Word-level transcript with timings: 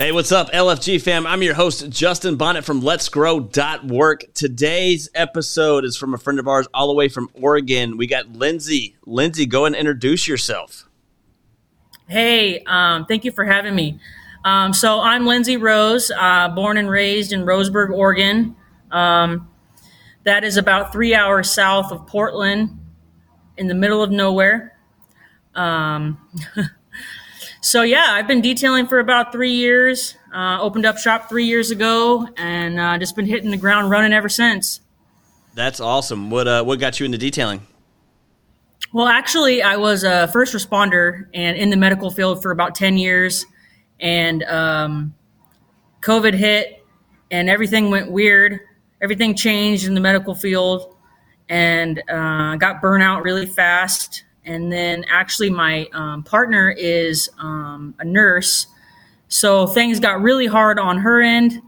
Hey, 0.00 0.12
what's 0.12 0.32
up, 0.32 0.50
LFG 0.52 1.02
fam? 1.02 1.26
I'm 1.26 1.42
your 1.42 1.52
host, 1.52 1.90
Justin 1.90 2.36
Bonnet 2.36 2.64
from 2.64 2.80
Let's 2.80 3.10
Grow.work. 3.10 4.24
Today's 4.32 5.10
episode 5.14 5.84
is 5.84 5.94
from 5.94 6.14
a 6.14 6.16
friend 6.16 6.38
of 6.38 6.48
ours 6.48 6.66
all 6.72 6.86
the 6.86 6.94
way 6.94 7.10
from 7.10 7.28
Oregon. 7.34 7.98
We 7.98 8.06
got 8.06 8.32
Lindsay. 8.32 8.96
Lindsay, 9.04 9.44
go 9.44 9.66
and 9.66 9.76
introduce 9.76 10.26
yourself. 10.26 10.88
Hey, 12.08 12.64
um, 12.66 13.04
thank 13.04 13.26
you 13.26 13.30
for 13.30 13.44
having 13.44 13.74
me. 13.74 14.00
Um, 14.42 14.72
so 14.72 15.00
I'm 15.00 15.26
Lindsay 15.26 15.58
Rose, 15.58 16.10
uh, 16.18 16.48
born 16.48 16.78
and 16.78 16.88
raised 16.88 17.34
in 17.34 17.44
Roseburg, 17.44 17.90
Oregon. 17.90 18.56
Um, 18.90 19.50
that 20.24 20.44
is 20.44 20.56
about 20.56 20.94
three 20.94 21.14
hours 21.14 21.50
south 21.50 21.92
of 21.92 22.06
Portland, 22.06 22.70
in 23.58 23.66
the 23.66 23.74
middle 23.74 24.02
of 24.02 24.10
nowhere. 24.10 24.78
So 27.62 27.82
yeah, 27.82 28.06
I've 28.08 28.26
been 28.26 28.40
detailing 28.40 28.86
for 28.86 29.00
about 29.00 29.32
three 29.32 29.52
years. 29.52 30.16
Uh, 30.32 30.58
opened 30.60 30.86
up 30.86 30.96
shop 30.96 31.28
three 31.28 31.44
years 31.44 31.70
ago, 31.70 32.26
and 32.36 32.80
uh, 32.80 32.96
just 32.98 33.16
been 33.16 33.26
hitting 33.26 33.50
the 33.50 33.56
ground 33.56 33.90
running 33.90 34.12
ever 34.12 34.28
since. 34.28 34.80
That's 35.54 35.80
awesome. 35.80 36.30
What 36.30 36.48
uh, 36.48 36.64
what 36.64 36.78
got 36.78 36.98
you 37.00 37.06
into 37.06 37.18
detailing? 37.18 37.66
Well, 38.92 39.08
actually, 39.08 39.62
I 39.62 39.76
was 39.76 40.04
a 40.04 40.28
first 40.28 40.54
responder 40.54 41.26
and 41.34 41.56
in 41.56 41.70
the 41.70 41.76
medical 41.76 42.10
field 42.10 42.42
for 42.42 42.50
about 42.50 42.74
ten 42.74 42.96
years, 42.96 43.44
and 43.98 44.42
um, 44.44 45.14
COVID 46.00 46.32
hit, 46.32 46.82
and 47.30 47.50
everything 47.50 47.90
went 47.90 48.10
weird. 48.10 48.60
Everything 49.02 49.34
changed 49.34 49.86
in 49.86 49.94
the 49.94 50.00
medical 50.00 50.34
field, 50.34 50.96
and 51.48 51.98
uh, 52.08 52.56
got 52.56 52.80
burnout 52.80 53.22
really 53.22 53.46
fast 53.46 54.24
and 54.50 54.70
then 54.72 55.04
actually 55.08 55.48
my 55.48 55.88
um, 55.92 56.24
partner 56.24 56.74
is 56.76 57.30
um, 57.38 57.94
a 58.00 58.04
nurse. 58.04 58.66
So 59.28 59.68
things 59.68 60.00
got 60.00 60.20
really 60.20 60.48
hard 60.48 60.76
on 60.80 60.98
her 60.98 61.22
end. 61.22 61.62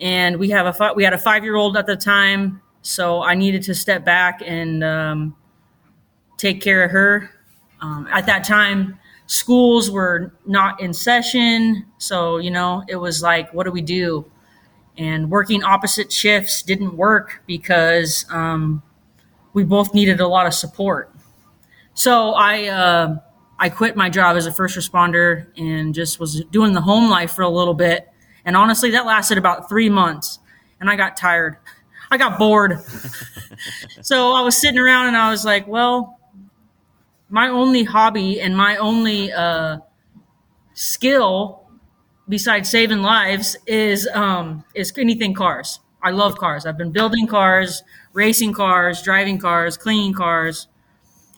And 0.00 0.38
we 0.38 0.48
have 0.48 0.64
a 0.64 0.72
fi- 0.72 0.94
we 0.94 1.04
had 1.04 1.12
a 1.12 1.18
five 1.18 1.44
year 1.44 1.56
old 1.56 1.76
at 1.76 1.86
the 1.86 1.94
time. 1.94 2.62
So 2.80 3.22
i 3.22 3.34
needed 3.34 3.62
to 3.64 3.74
step 3.74 4.02
back 4.02 4.40
and 4.42 4.82
um, 4.82 5.36
take 6.38 6.62
care 6.62 6.84
of 6.84 6.90
her. 6.90 7.30
Um, 7.82 8.08
at 8.10 8.24
that 8.24 8.44
time 8.44 8.98
schools 9.26 9.90
were 9.90 10.32
not 10.46 10.80
in 10.80 10.94
session. 10.94 11.84
So 11.98 12.38
you 12.38 12.50
know 12.50 12.82
it 12.88 12.96
was 12.96 13.22
like 13.22 13.52
what 13.52 13.64
do 13.64 13.70
we 13.70 13.82
do? 13.82 14.24
And 14.96 15.30
working 15.30 15.62
opposite 15.62 16.10
shifts 16.10 16.62
didn't 16.62 16.96
work 16.96 17.42
because 17.46 18.24
um, 18.30 18.82
we 19.52 19.64
both 19.64 19.92
needed 19.92 20.20
a 20.20 20.26
lot 20.26 20.46
of 20.46 20.54
support 20.54 21.10
so 21.96 22.34
I 22.34 22.66
uh, 22.66 23.16
I 23.58 23.70
quit 23.70 23.96
my 23.96 24.10
job 24.10 24.36
as 24.36 24.44
a 24.44 24.52
first 24.52 24.76
responder 24.76 25.46
and 25.56 25.94
just 25.94 26.20
was 26.20 26.44
doing 26.50 26.74
the 26.74 26.82
home 26.82 27.08
life 27.08 27.32
for 27.32 27.40
a 27.40 27.48
little 27.48 27.72
bit. 27.72 28.06
And 28.44 28.54
honestly, 28.54 28.90
that 28.90 29.06
lasted 29.06 29.38
about 29.38 29.68
three 29.68 29.88
months, 29.88 30.38
and 30.78 30.90
I 30.90 30.96
got 30.96 31.16
tired. 31.16 31.56
I 32.10 32.18
got 32.18 32.38
bored. 32.38 32.78
so 34.02 34.32
I 34.32 34.42
was 34.42 34.58
sitting 34.58 34.78
around 34.78 35.08
and 35.08 35.16
I 35.16 35.30
was 35.30 35.44
like, 35.44 35.66
well, 35.66 36.20
my 37.30 37.48
only 37.48 37.82
hobby 37.82 38.40
and 38.42 38.54
my 38.54 38.76
only 38.76 39.32
uh, 39.32 39.78
skill 40.74 41.66
besides 42.28 42.68
saving 42.68 43.00
lives 43.00 43.56
is 43.66 44.06
um, 44.12 44.64
is 44.74 44.92
anything 44.98 45.32
cars. 45.32 45.80
I 46.02 46.10
love 46.10 46.36
cars. 46.36 46.66
I've 46.66 46.76
been 46.76 46.92
building 46.92 47.26
cars, 47.26 47.82
racing 48.12 48.52
cars, 48.52 49.00
driving 49.00 49.38
cars, 49.38 49.78
cleaning 49.78 50.12
cars 50.12 50.68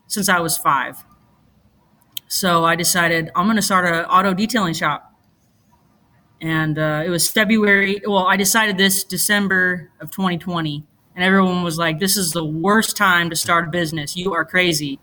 since 0.09 0.29
I 0.29 0.41
was 0.41 0.59
five. 0.59 1.05
So 2.27 2.65
I 2.65 2.77
decided 2.77 3.31
I'm 3.35 3.47
going 3.47 3.57
to 3.57 3.63
start 3.63 3.87
an 3.87 4.05
auto 4.05 4.35
detailing 4.35 4.75
shop. 4.75 5.15
And 6.41 6.79
uh, 6.79 7.03
it 7.05 7.11
was 7.11 7.29
February. 7.29 8.03
Well, 8.07 8.27
I 8.27 8.37
decided 8.37 8.77
this 8.77 9.05
December 9.05 9.91
of 10.01 10.11
2020. 10.11 10.85
And 11.15 11.25
everyone 11.25 11.63
was 11.63 11.79
like, 11.79 11.99
this 11.99 12.17
is 12.17 12.33
the 12.33 12.45
worst 12.45 12.97
time 12.97 13.31
to 13.31 13.37
start 13.37 13.69
a 13.69 13.71
business. 13.71 14.17
You 14.17 14.35
are 14.35 14.45
crazy. 14.45 15.01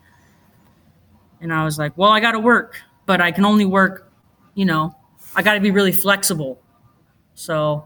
And 1.42 1.52
I 1.52 1.66
was 1.66 1.78
like, 1.78 1.98
well, 1.98 2.12
I 2.12 2.20
got 2.20 2.32
to 2.32 2.40
work, 2.40 2.80
but 3.06 3.20
I 3.22 3.32
can 3.32 3.44
only 3.44 3.66
work, 3.66 4.12
you 4.54 4.66
know, 4.66 4.96
I 5.36 5.42
got 5.42 5.56
to 5.56 5.60
be 5.60 5.72
really 5.72 5.92
flexible. 5.92 6.62
So 7.34 7.86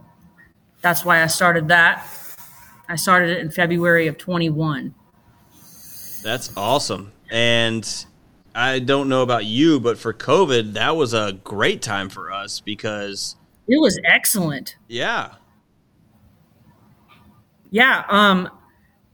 that's 0.81 1.03
why 1.03 1.24
I 1.24 1.28
started 1.28 1.69
that. 1.69 2.08
I 2.88 2.96
started 2.96 3.31
it 3.31 3.40
in 3.40 3.50
February 3.50 4.08
of 4.08 4.18
21. 4.18 4.94
That's 6.22 6.56
awesome. 6.57 7.12
And 7.31 8.06
I 8.56 8.80
don't 8.80 9.09
know 9.09 9.22
about 9.22 9.46
you, 9.46 9.80
but 9.80 9.97
for 9.97 10.13
COVID, 10.13 10.74
that 10.74 10.96
was 10.96 11.13
a 11.13 11.34
great 11.44 11.81
time 11.81 12.09
for 12.09 12.31
us 12.31 12.59
because 12.59 13.35
it 13.68 13.80
was 13.80 14.00
excellent. 14.03 14.75
Yeah. 14.88 15.34
Yeah, 17.72 18.03
um 18.09 18.50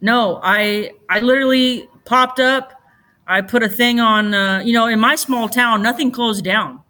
no, 0.02 0.40
I 0.44 0.92
I 1.10 1.20
literally 1.20 1.88
popped 2.06 2.40
up. 2.40 2.74
I 3.28 3.42
put 3.42 3.64
a 3.64 3.70
thing 3.70 4.00
on 4.00 4.34
uh, 4.34 4.60
you 4.60 4.74
know, 4.74 4.88
in 4.88 5.00
my 5.00 5.16
small 5.16 5.50
town, 5.50 5.82
nothing 5.82 6.12
closed 6.12 6.44
down. 6.44 6.82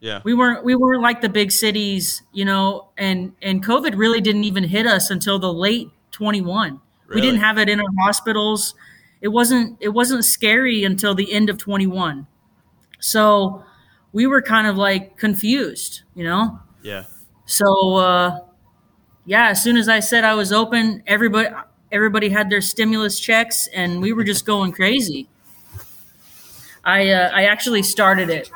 Yeah. 0.00 0.20
We 0.24 0.34
weren't 0.34 0.64
we 0.64 0.74
weren't 0.74 1.02
like 1.02 1.20
the 1.20 1.28
big 1.28 1.50
cities, 1.52 2.22
you 2.32 2.44
know, 2.44 2.88
and 2.96 3.32
and 3.42 3.64
COVID 3.64 3.96
really 3.96 4.20
didn't 4.20 4.44
even 4.44 4.64
hit 4.64 4.86
us 4.86 5.10
until 5.10 5.38
the 5.38 5.52
late 5.52 5.90
21. 6.12 6.80
Really? 7.06 7.20
We 7.20 7.26
didn't 7.26 7.40
have 7.40 7.58
it 7.58 7.68
in 7.68 7.80
our 7.80 7.86
hospitals 8.00 8.74
it 9.20 9.28
wasn't 9.28 9.76
it 9.80 9.88
wasn't 9.88 10.24
scary 10.24 10.84
until 10.84 11.14
the 11.14 11.32
end 11.32 11.50
of 11.50 11.58
21 11.58 12.26
so 12.98 13.62
we 14.12 14.26
were 14.26 14.42
kind 14.42 14.66
of 14.66 14.76
like 14.76 15.16
confused 15.16 16.02
you 16.14 16.24
know? 16.24 16.58
Yeah. 16.82 17.04
So 17.46 17.96
uh 17.96 18.40
yeah 19.24 19.48
as 19.48 19.62
soon 19.62 19.76
as 19.76 19.88
i 19.88 20.00
said 20.00 20.24
i 20.24 20.34
was 20.34 20.52
open 20.52 21.02
everybody 21.06 21.48
everybody 21.92 22.28
had 22.28 22.50
their 22.50 22.60
stimulus 22.60 23.18
checks 23.18 23.68
and 23.68 24.00
we 24.00 24.12
were 24.12 24.24
just 24.24 24.44
going 24.44 24.72
crazy. 24.72 25.28
I 26.84 27.10
uh, 27.10 27.30
i 27.34 27.44
actually 27.44 27.82
started 27.82 28.30
it 28.30 28.50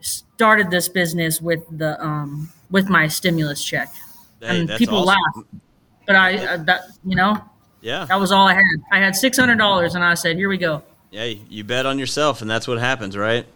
started 0.00 0.70
this 0.70 0.88
business 0.88 1.40
with 1.42 1.60
the 1.78 2.02
um 2.02 2.50
with 2.70 2.88
my 2.88 3.08
stimulus 3.08 3.62
check. 3.62 3.92
Hey, 4.40 4.60
and 4.60 4.70
people 4.70 5.08
awesome. 5.08 5.44
laugh 5.44 5.60
but 6.06 6.16
i 6.16 6.44
uh, 6.46 6.56
that 6.56 6.82
you 7.04 7.14
know 7.14 7.36
yeah. 7.80 8.04
That 8.06 8.20
was 8.20 8.32
all 8.32 8.46
I 8.46 8.54
had. 8.54 8.62
I 8.92 8.98
had 8.98 9.16
six 9.16 9.38
hundred 9.38 9.56
dollars, 9.56 9.94
and 9.94 10.04
I 10.04 10.14
said, 10.14 10.36
"Here 10.36 10.48
we 10.48 10.58
go." 10.58 10.82
Yeah, 11.10 11.24
you 11.24 11.64
bet 11.64 11.86
on 11.86 11.98
yourself, 11.98 12.40
and 12.40 12.50
that's 12.50 12.68
what 12.68 12.78
happens, 12.78 13.16
right? 13.16 13.46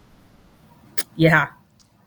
Yeah, 1.17 1.49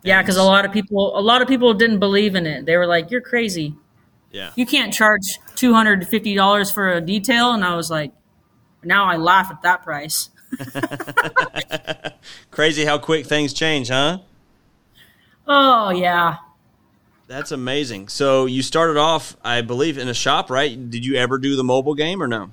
yeah. 0.03 0.21
Because 0.21 0.37
a 0.37 0.43
lot 0.43 0.65
of 0.65 0.71
people, 0.71 1.17
a 1.17 1.21
lot 1.21 1.41
of 1.41 1.47
people 1.47 1.73
didn't 1.73 1.99
believe 1.99 2.35
in 2.35 2.45
it. 2.45 2.65
They 2.65 2.77
were 2.77 2.87
like, 2.87 3.11
"You're 3.11 3.21
crazy." 3.21 3.75
Yeah. 4.31 4.51
You 4.55 4.65
can't 4.65 4.93
charge 4.93 5.39
two 5.55 5.73
hundred 5.73 6.07
fifty 6.07 6.35
dollars 6.35 6.69
for 6.71 6.91
a 6.91 7.01
detail, 7.01 7.53
and 7.53 7.63
I 7.63 7.75
was 7.75 7.89
like, 7.89 8.11
now 8.83 9.05
I 9.05 9.17
laugh 9.17 9.51
at 9.51 9.61
that 9.63 9.83
price. 9.83 10.29
Crazy 12.51 12.85
how 12.85 12.97
quick 12.97 13.25
things 13.25 13.53
change, 13.53 13.89
huh? 13.89 14.19
Oh 15.45 15.89
yeah, 15.89 16.37
that's 17.27 17.51
amazing. 17.51 18.07
So 18.07 18.45
you 18.45 18.63
started 18.63 18.97
off, 18.97 19.35
I 19.43 19.61
believe, 19.61 19.97
in 19.97 20.07
a 20.07 20.13
shop, 20.13 20.49
right? 20.49 20.89
Did 20.89 21.05
you 21.05 21.15
ever 21.15 21.37
do 21.37 21.55
the 21.55 21.63
mobile 21.63 21.93
game 21.93 22.23
or 22.23 22.27
no? 22.27 22.51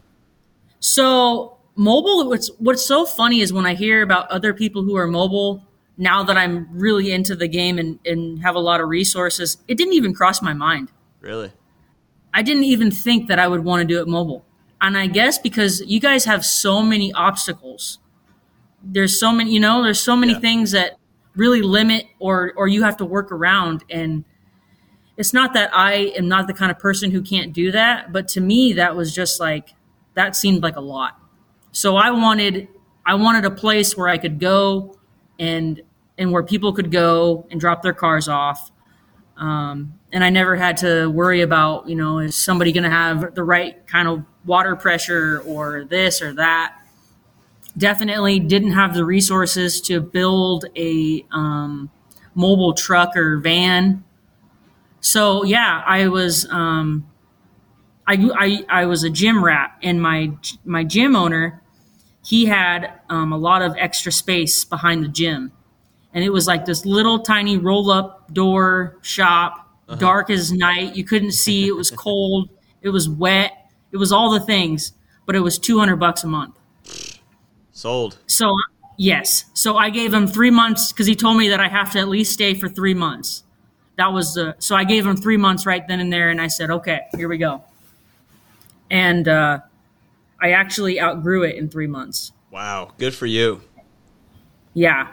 So 0.81 1.57
mobile. 1.77 2.29
What's 2.29 2.49
what's 2.59 2.85
so 2.85 3.07
funny 3.07 3.41
is 3.41 3.53
when 3.53 3.67
I 3.67 3.75
hear 3.75 4.03
about 4.03 4.31
other 4.31 4.53
people 4.53 4.83
who 4.83 4.97
are 4.97 5.07
mobile. 5.07 5.65
Now 5.97 6.25
that 6.25 6.37
I'm 6.37 6.67
really 6.73 7.13
into 7.13 7.37
the 7.37 7.47
game 7.47 7.79
and, 7.79 8.01
and 8.05 8.43
have 8.43 8.57
a 8.57 8.59
lot 8.59 8.81
of 8.81 8.89
resources, 8.89 9.59
it 9.69 9.79
didn't 9.79 9.95
even 9.95 10.13
cross 10.13 10.43
my 10.43 10.53
mind. 10.53 10.91
Really? 11.21 11.53
I 12.33 12.43
didn't 12.43 12.65
even 12.65 12.91
think 12.91 13.29
that 13.29 13.39
I 13.39 13.47
would 13.47 13.65
want 13.65 13.83
to 13.83 13.87
do 13.87 14.01
it 14.01 14.09
mobile. 14.09 14.45
And 14.81 14.99
I 14.99 15.07
guess 15.07 15.39
because 15.39 15.83
you 15.87 16.01
guys 16.01 16.25
have 16.25 16.45
so 16.45 16.83
many 16.83 17.13
obstacles. 17.13 18.01
There's 18.83 19.19
so 19.19 19.31
many, 19.31 19.53
you 19.53 19.61
know, 19.61 19.85
there's 19.85 20.01
so 20.01 20.17
many 20.17 20.33
yeah. 20.33 20.41
things 20.41 20.73
that 20.73 20.99
really 21.37 21.63
limit 21.63 22.07
or 22.19 22.53
or 22.57 22.67
you 22.67 22.83
have 22.83 22.97
to 22.97 23.05
work 23.05 23.31
around 23.31 23.85
and 23.89 24.25
it's 25.17 25.33
not 25.33 25.55
that 25.55 25.71
I 25.73 26.13
am 26.17 26.29
not 26.29 26.47
the 26.47 26.55
kind 26.55 26.71
of 26.71 26.79
person 26.79 27.11
who 27.11 27.23
can't 27.23 27.53
do 27.53 27.71
that, 27.73 28.13
but 28.13 28.29
to 28.29 28.41
me 28.41 28.73
that 28.75 28.97
was 28.97 29.15
just 29.15 29.41
like 29.41 29.75
that 30.15 30.37
seemed 30.37 30.63
like 30.63 30.77
a 30.77 30.81
lot. 30.81 31.19
So 31.73 31.97
I 31.97 32.11
wanted 32.11 32.69
I 33.07 33.15
wanted 33.15 33.45
a 33.45 33.51
place 33.51 33.97
where 33.97 34.09
I 34.09 34.19
could 34.19 34.41
go 34.41 34.97
and 35.39 35.81
and 36.19 36.33
where 36.33 36.43
people 36.43 36.73
could 36.73 36.91
go 36.91 37.47
and 37.51 37.61
drop 37.61 37.83
their 37.83 37.93
cars 37.93 38.29
off. 38.29 38.71
Um, 39.37 39.95
and 40.13 40.23
I 40.23 40.31
never 40.31 40.55
had 40.55 40.77
to 40.79 41.09
worry 41.11 41.41
about, 41.41 41.89
you 41.89 41.97
know, 41.97 42.21
is 42.21 42.37
somebody 42.37 42.71
going 42.71 42.85
to 42.85 42.91
have 42.91 43.35
the 43.35 43.43
right 43.43 43.85
kind 43.89 44.07
of 44.07 44.25
water 44.45 44.77
pressure 44.77 45.43
or 45.45 45.85
this 45.85 46.23
or 46.23 46.33
that. 46.35 46.77
Definitely 47.77 48.39
didn't 48.39 48.71
have 48.73 48.95
the 48.95 49.05
resources 49.05 49.81
to 49.83 50.01
build 50.01 50.67
a 50.77 51.27
um, 51.33 51.91
mobile 52.37 52.75
truck 52.75 53.17
or 53.17 53.39
van 53.39 54.05
so 55.05 55.45
yeah, 55.45 55.83
I 55.87 56.09
was 56.09 56.49
um, 56.51 57.07
I, 58.07 58.31
I 58.35 58.83
I 58.83 58.87
was 58.87 59.05
a 59.05 59.11
gym 59.11 59.45
rat, 59.45 59.77
and 59.83 60.01
my 60.01 60.33
my 60.65 60.83
gym 60.83 61.15
owner 61.15 61.63
he 62.25 62.47
had 62.47 63.01
um, 63.11 63.31
a 63.31 63.37
lot 63.37 63.61
of 63.61 63.77
extra 63.79 64.11
space 64.11 64.65
behind 64.65 65.05
the 65.05 65.09
gym, 65.09 65.53
and 66.15 66.25
it 66.25 66.31
was 66.31 66.47
like 66.47 66.65
this 66.65 66.87
little 66.87 67.19
tiny 67.19 67.59
roll 67.59 67.91
up 67.91 68.33
door 68.33 68.97
shop, 69.03 69.69
dark 69.99 70.31
as 70.31 70.51
night. 70.51 70.97
You 70.97 71.05
couldn't 71.05 71.33
see. 71.33 71.69
It 71.69 71.77
was 71.77 71.91
cold. 71.91 72.49
It 72.81 72.89
was 72.89 73.07
wet. 73.07 73.53
It 73.93 73.99
was 73.99 74.11
all 74.11 74.31
the 74.31 74.41
things, 74.41 74.93
but 75.27 75.37
it 75.37 75.41
was 75.41 75.59
200 75.59 75.97
bucks 75.97 76.25
a 76.25 76.29
month. 76.29 76.55
Sold. 77.73 78.19
So 78.27 78.57
yes, 78.97 79.45
so 79.53 79.77
I 79.77 79.91
gave 79.91 80.15
him 80.15 80.27
three 80.27 80.51
months 80.51 80.93
because 80.93 81.07
he 81.07 81.15
told 81.15 81.37
me 81.37 81.51
that 81.51 81.61
I 81.61 81.69
have 81.69 81.93
to 81.93 81.99
at 81.99 82.09
least 82.09 82.33
stay 82.33 82.55
for 82.55 82.71
three 82.71 82.95
months. 82.95 83.45
That 83.97 84.13
was 84.13 84.35
the 84.35 84.57
so 84.59 84.75
I 84.75 84.85
gave 84.85 85.07
him 85.07 85.17
three 85.17 85.37
months 85.37 85.67
right 85.67 85.87
then 85.87 86.01
and 86.01 86.13
there, 86.13 86.31
and 86.31 86.41
I 86.41 86.49
said, 86.49 86.71
okay, 86.71 87.03
here 87.15 87.29
we 87.29 87.39
go. 87.39 87.63
And 88.91 89.29
uh, 89.29 89.61
I 90.41 90.51
actually 90.51 91.01
outgrew 91.01 91.45
it 91.45 91.57
in 91.57 91.69
three 91.69 91.87
months. 91.87 92.33
Wow. 92.51 92.93
Good 92.99 93.15
for 93.15 93.27
you. 93.27 93.61
Yeah, 94.75 95.09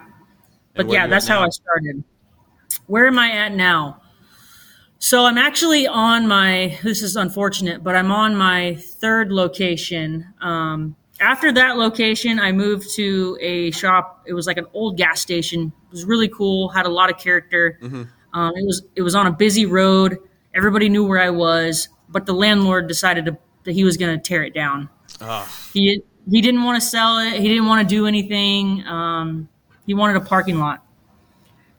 but 0.75 0.89
yeah, 0.89 1.07
that's 1.07 1.27
how? 1.27 1.43
I 1.43 1.49
started. 1.49 2.03
Where 2.87 3.05
am 3.07 3.19
I 3.19 3.31
at 3.31 3.53
now? 3.53 4.01
So 4.97 5.25
I'm 5.25 5.37
actually 5.37 5.87
on 5.87 6.27
my. 6.27 6.77
This 6.83 7.03
is 7.03 7.15
unfortunate, 7.15 7.83
but 7.83 7.95
I'm 7.95 8.11
on 8.11 8.35
my 8.35 8.75
third 8.75 9.31
location. 9.31 10.33
Um, 10.41 10.95
after 11.19 11.51
that 11.51 11.77
location, 11.77 12.39
I 12.39 12.51
moved 12.51 12.93
to 12.95 13.37
a 13.39 13.69
shop. 13.71 14.23
It 14.25 14.33
was 14.33 14.47
like 14.47 14.57
an 14.57 14.65
old 14.73 14.97
gas 14.97 15.21
station. 15.21 15.71
It 15.87 15.91
was 15.91 16.05
really 16.05 16.27
cool. 16.27 16.69
Had 16.69 16.87
a 16.87 16.89
lot 16.89 17.11
of 17.11 17.17
character. 17.17 17.79
Um, 18.33 18.53
it 18.55 18.65
was 18.65 18.83
it 18.95 19.01
was 19.01 19.15
on 19.15 19.27
a 19.27 19.31
busy 19.31 19.65
road. 19.65 20.17
Everybody 20.53 20.89
knew 20.89 21.05
where 21.05 21.19
I 21.19 21.29
was, 21.29 21.89
but 22.09 22.25
the 22.25 22.33
landlord 22.33 22.87
decided 22.87 23.25
to, 23.25 23.37
that 23.63 23.71
he 23.73 23.83
was 23.83 23.97
going 23.97 24.17
to 24.17 24.21
tear 24.21 24.43
it 24.43 24.53
down. 24.53 24.89
Ah, 25.21 25.49
He 25.73 26.01
he 26.29 26.41
didn't 26.41 26.63
want 26.63 26.81
to 26.81 26.87
sell 26.87 27.17
it. 27.19 27.33
He 27.39 27.47
didn't 27.47 27.65
want 27.67 27.87
to 27.87 27.95
do 27.95 28.05
anything. 28.07 28.85
Um, 28.85 29.49
he 29.85 29.93
wanted 29.93 30.15
a 30.17 30.21
parking 30.21 30.59
lot 30.59 30.85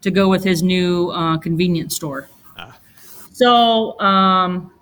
to 0.02 0.10
go 0.10 0.28
with 0.28 0.44
his 0.44 0.62
new 0.62 1.10
uh, 1.10 1.38
convenience 1.38 1.94
store. 1.96 2.28
Ah. 2.56 2.78
So 3.32 3.99
um, 4.00 4.72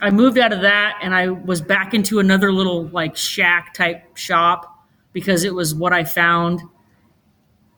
I 0.00 0.10
moved 0.10 0.38
out 0.38 0.52
of 0.52 0.62
that, 0.62 0.98
and 1.02 1.14
I 1.14 1.28
was 1.28 1.60
back 1.60 1.92
into 1.94 2.20
another 2.20 2.52
little 2.52 2.86
like 2.88 3.16
shack 3.16 3.74
type 3.74 4.16
shop 4.16 4.86
because 5.12 5.44
it 5.44 5.54
was 5.54 5.74
what 5.74 5.92
I 5.92 6.04
found. 6.04 6.60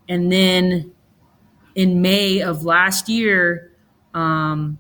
And 0.09 0.31
then 0.31 0.92
in 1.75 2.03
May 2.03 2.41
of 2.43 2.65
last 2.65 3.09
year, 3.09 3.73
um, 4.15 4.79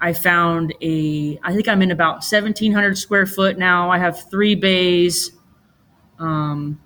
I 0.00 0.12
found 0.12 0.74
a, 0.82 1.38
I 1.42 1.52
think 1.54 1.68
I'm 1.68 1.82
in 1.82 1.90
about 1.90 2.16
1,700 2.16 2.96
square 2.96 3.26
foot 3.26 3.58
now. 3.58 3.90
I 3.90 3.98
have 3.98 4.30
three 4.30 4.54
bays, 4.54 5.30
um, 6.18 6.80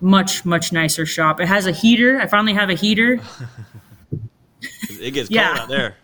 much, 0.00 0.44
much 0.44 0.72
nicer 0.72 1.04
shop. 1.06 1.40
It 1.40 1.48
has 1.48 1.66
a 1.66 1.72
heater. 1.72 2.20
I 2.20 2.26
finally 2.26 2.54
have 2.54 2.70
a 2.70 2.74
heater. 2.74 3.20
it 4.90 5.12
gets 5.12 5.30
Yeah. 5.30 5.48
cold 5.48 5.58
out 5.60 5.68
there. 5.68 5.96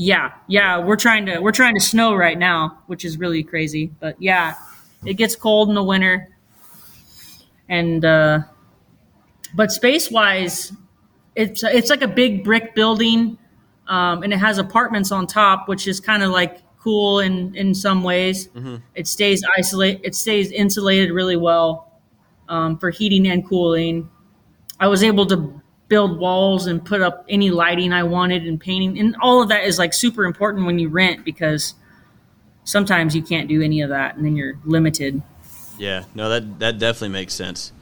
Yeah, 0.00 0.32
yeah, 0.46 0.78
we're 0.78 0.96
trying 0.96 1.26
to, 1.26 1.40
we're 1.40 1.50
trying 1.52 1.74
to 1.74 1.80
snow 1.80 2.14
right 2.14 2.38
now, 2.38 2.78
which 2.86 3.04
is 3.04 3.18
really 3.18 3.42
crazy. 3.42 3.90
But 3.98 4.20
yeah, 4.22 4.54
it 5.04 5.14
gets 5.14 5.34
cold 5.34 5.68
in 5.68 5.74
the 5.74 5.82
winter. 5.82 6.28
And, 7.68 8.04
uh, 8.04 8.40
but 9.54 9.72
space 9.72 10.10
wise, 10.10 10.72
it's, 11.38 11.62
it's 11.62 11.90
like 11.90 12.02
a 12.02 12.08
big 12.08 12.44
brick 12.44 12.74
building. 12.74 13.38
Um, 13.86 14.22
and 14.22 14.34
it 14.34 14.38
has 14.38 14.58
apartments 14.58 15.10
on 15.12 15.26
top, 15.26 15.66
which 15.66 15.88
is 15.88 15.98
kind 15.98 16.22
of 16.22 16.30
like 16.30 16.60
cool 16.78 17.20
in, 17.20 17.54
in 17.54 17.74
some 17.74 18.02
ways. 18.02 18.48
It 18.94 19.06
stays 19.06 19.42
isolate. 19.56 20.00
It 20.04 20.14
stays 20.14 20.52
insulated 20.52 21.10
really 21.10 21.36
well 21.36 22.00
um, 22.48 22.78
for 22.78 22.90
heating 22.90 23.26
and 23.28 23.46
cooling. 23.46 24.10
I 24.78 24.88
was 24.88 25.02
able 25.02 25.26
to 25.26 25.60
build 25.88 26.18
walls 26.18 26.66
and 26.66 26.84
put 26.84 27.00
up 27.00 27.24
any 27.28 27.50
lighting 27.50 27.92
I 27.92 28.02
wanted 28.02 28.46
and 28.46 28.60
painting, 28.60 28.98
and 28.98 29.16
all 29.20 29.42
of 29.42 29.48
that 29.48 29.64
is 29.64 29.78
like 29.78 29.94
super 29.94 30.24
important 30.24 30.66
when 30.66 30.78
you 30.78 30.88
rent 30.88 31.24
because 31.24 31.74
sometimes 32.64 33.16
you 33.16 33.22
can't 33.22 33.48
do 33.48 33.62
any 33.62 33.80
of 33.80 33.88
that, 33.88 34.16
and 34.16 34.24
then 34.24 34.36
you're 34.36 34.58
limited. 34.64 35.22
Yeah, 35.78 36.04
no, 36.14 36.28
that 36.28 36.58
that 36.58 36.78
definitely 36.78 37.10
makes 37.10 37.34
sense. 37.34 37.72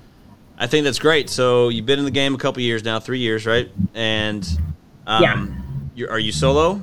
I 0.59 0.67
think 0.67 0.85
that's 0.85 0.99
great. 0.99 1.29
So 1.29 1.69
you've 1.69 1.87
been 1.87 1.99
in 1.99 2.05
the 2.05 2.11
game 2.11 2.35
a 2.35 2.39
couple 2.39 2.63
years 2.63 2.83
now, 2.85 2.99
three 2.99 3.19
years, 3.19 3.45
right? 3.47 3.71
And 3.95 4.47
um, 5.07 5.23
Yeah. 5.23 5.47
you 5.95 6.09
are 6.09 6.19
you 6.19 6.33
solo? 6.33 6.81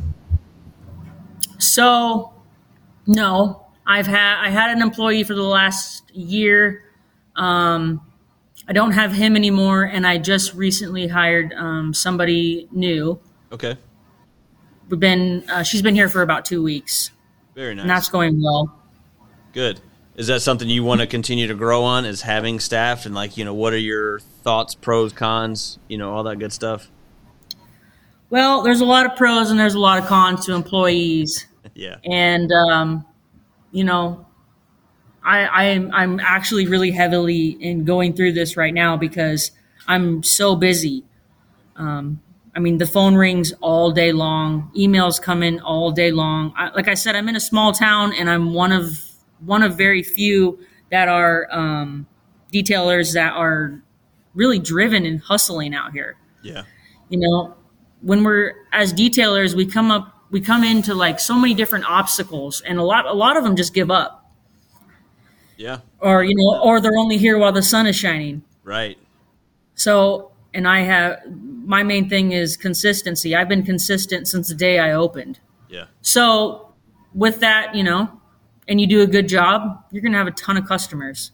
So, 1.60 2.34
no, 3.08 3.66
I've 3.86 4.08
had 4.08 4.40
I 4.44 4.50
had 4.50 4.70
an 4.76 4.82
employee 4.82 5.24
for 5.24 5.34
the 5.34 5.44
last 5.44 6.12
year. 6.16 6.84
Um, 7.36 8.02
I 8.68 8.74
don't 8.74 8.92
have 8.92 9.12
him 9.12 9.36
anymore, 9.36 9.84
and 9.84 10.06
I 10.06 10.18
just 10.18 10.54
recently 10.54 11.08
hired 11.08 11.54
um, 11.54 11.94
somebody 11.94 12.68
new. 12.72 13.20
Okay, 13.52 13.78
We've 14.90 15.00
been 15.00 15.44
uh, 15.50 15.64
she's 15.64 15.82
been 15.82 15.96
here 15.96 16.10
for 16.10 16.22
about 16.22 16.46
two 16.46 16.62
weeks, 16.64 17.12
very 17.56 17.76
nice. 17.76 17.82
and 17.82 17.90
that's 17.90 18.10
going 18.10 18.42
well. 18.42 18.78
Good. 19.54 19.80
Is 20.16 20.28
that 20.28 20.42
something 20.42 20.70
you 20.70 20.84
want 20.84 21.02
to 21.02 21.08
continue 21.08 21.48
to 21.48 21.56
grow 21.56 21.84
on? 21.84 22.06
Is 22.06 22.22
having 22.22 22.60
staff 22.60 23.06
and 23.06 23.16
like 23.16 23.38
you 23.38 23.46
know 23.46 23.54
what 23.54 23.74
are 23.74 23.78
your 23.78 24.20
thoughts, 24.20 24.76
pros, 24.76 25.14
cons, 25.14 25.80
you 25.88 25.98
know 25.98 26.14
all 26.14 26.24
that 26.24 26.38
good 26.40 26.54
stuff? 26.54 26.90
Well, 28.30 28.64
there's 28.64 28.82
a 28.82 28.86
lot 28.86 29.06
of 29.06 29.16
pros 29.16 29.50
and 29.52 29.60
there's 29.60 29.76
a 29.76 29.80
lot 29.80 30.00
of 30.00 30.06
cons 30.06 30.46
to 30.46 30.54
employees. 30.54 31.48
Yeah, 31.76 31.96
and 32.04 32.52
um, 32.52 33.06
you 33.72 33.84
know 33.84 34.28
I, 35.24 35.70
I'm 35.70 35.92
I'm 35.94 36.20
actually 36.20 36.68
really 36.68 36.92
heavily 36.92 37.50
in 37.50 37.86
going 37.86 38.14
through 38.14 38.34
this 38.34 38.58
right 38.58 38.74
now 38.74 38.98
because 38.98 39.52
I'm 39.88 40.24
so 40.24 40.56
busy. 40.56 41.04
Um, 41.76 42.22
I 42.56 42.60
mean, 42.60 42.78
the 42.78 42.86
phone 42.86 43.16
rings 43.16 43.54
all 43.62 43.92
day 43.92 44.12
long, 44.12 44.72
emails 44.78 45.22
come 45.22 45.42
in 45.42 45.60
all 45.62 45.92
day 45.92 46.12
long. 46.12 46.54
I, 46.56 46.70
like 46.70 46.88
I 46.88 46.94
said, 46.94 47.16
I'm 47.16 47.28
in 47.30 47.36
a 47.36 47.40
small 47.40 47.72
town, 47.72 48.14
and 48.14 48.30
I'm 48.30 48.54
one 48.54 48.72
of 48.72 49.00
one 49.40 49.64
of 49.64 49.78
very 49.78 50.04
few 50.04 50.60
that 50.92 51.08
are 51.08 51.48
um, 51.52 52.06
detailers 52.54 53.14
that 53.14 53.34
are 53.34 53.82
really 54.34 54.60
driven 54.60 55.06
and 55.06 55.20
hustling 55.22 55.74
out 55.76 55.92
here 55.92 56.16
yeah, 56.44 56.64
you 57.10 57.20
know 57.20 57.56
when 58.02 58.24
we're 58.24 58.54
as 58.72 58.94
detailers 58.94 59.54
we 59.56 59.66
come 59.66 59.92
up 59.92 60.10
we 60.32 60.42
come 60.42 60.64
into 60.64 60.94
like 60.94 61.20
so 61.20 61.36
many 61.38 61.54
different 61.54 61.86
obstacles 61.90 62.62
and 62.62 62.80
a 62.80 62.84
lot 62.84 63.06
a 63.06 63.14
lot 63.14 63.38
of 63.38 63.44
them 63.44 63.56
just 63.56 63.74
give 63.74 63.90
up 63.92 64.32
yeah. 65.58 65.80
or 66.00 66.24
you 66.24 66.34
know 66.36 66.60
or 66.64 66.82
they're 66.82 66.98
only 66.98 67.18
here 67.18 67.38
while 67.38 67.52
the 67.52 67.62
sun 67.62 67.86
is 67.86 67.96
shining 67.96 68.44
Right. 68.64 68.98
so 69.76 70.32
and 70.54 70.68
i 70.68 70.82
have 70.82 71.20
my 71.66 71.84
main 71.84 72.10
thing 72.10 72.32
is 72.32 72.58
consistency 72.58 73.36
i've 73.36 73.48
been 73.50 73.64
consistent 73.64 74.28
since 74.28 74.48
the 74.50 74.56
day 74.56 74.80
i 74.80 74.92
opened 74.94 75.40
Yeah. 75.70 75.86
so 76.02 76.74
with 77.14 77.40
that 77.42 77.76
you 77.76 77.84
know 77.84 78.10
and 78.68 78.80
you 78.82 78.88
do 78.88 79.02
a 79.02 79.08
good 79.08 79.28
job 79.28 79.84
you're 79.92 80.02
going 80.02 80.12
to 80.12 80.18
have 80.18 80.28
a 80.28 80.32
ton 80.32 80.58
of 80.58 80.66
customers 80.68 81.32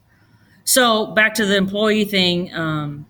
so 0.63 1.07
back 1.07 1.33
to 1.33 1.45
the 1.45 1.55
employee 1.55 2.05
thing 2.05 2.53
um, 2.53 3.05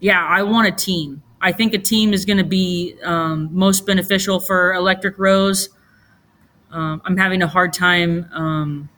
yeah 0.00 0.24
i 0.24 0.42
want 0.42 0.66
a 0.66 0.72
team 0.72 1.22
i 1.40 1.52
think 1.52 1.74
a 1.74 1.78
team 1.78 2.12
is 2.12 2.24
going 2.24 2.38
to 2.38 2.44
be 2.44 2.94
um, 3.04 3.48
most 3.52 3.86
beneficial 3.86 4.40
for 4.40 4.74
electric 4.74 5.18
rose 5.18 5.68
um, 6.70 7.00
i'm 7.04 7.16
having 7.16 7.42
a 7.42 7.46
hard 7.46 7.72
time 7.72 8.28
um, 8.32 8.88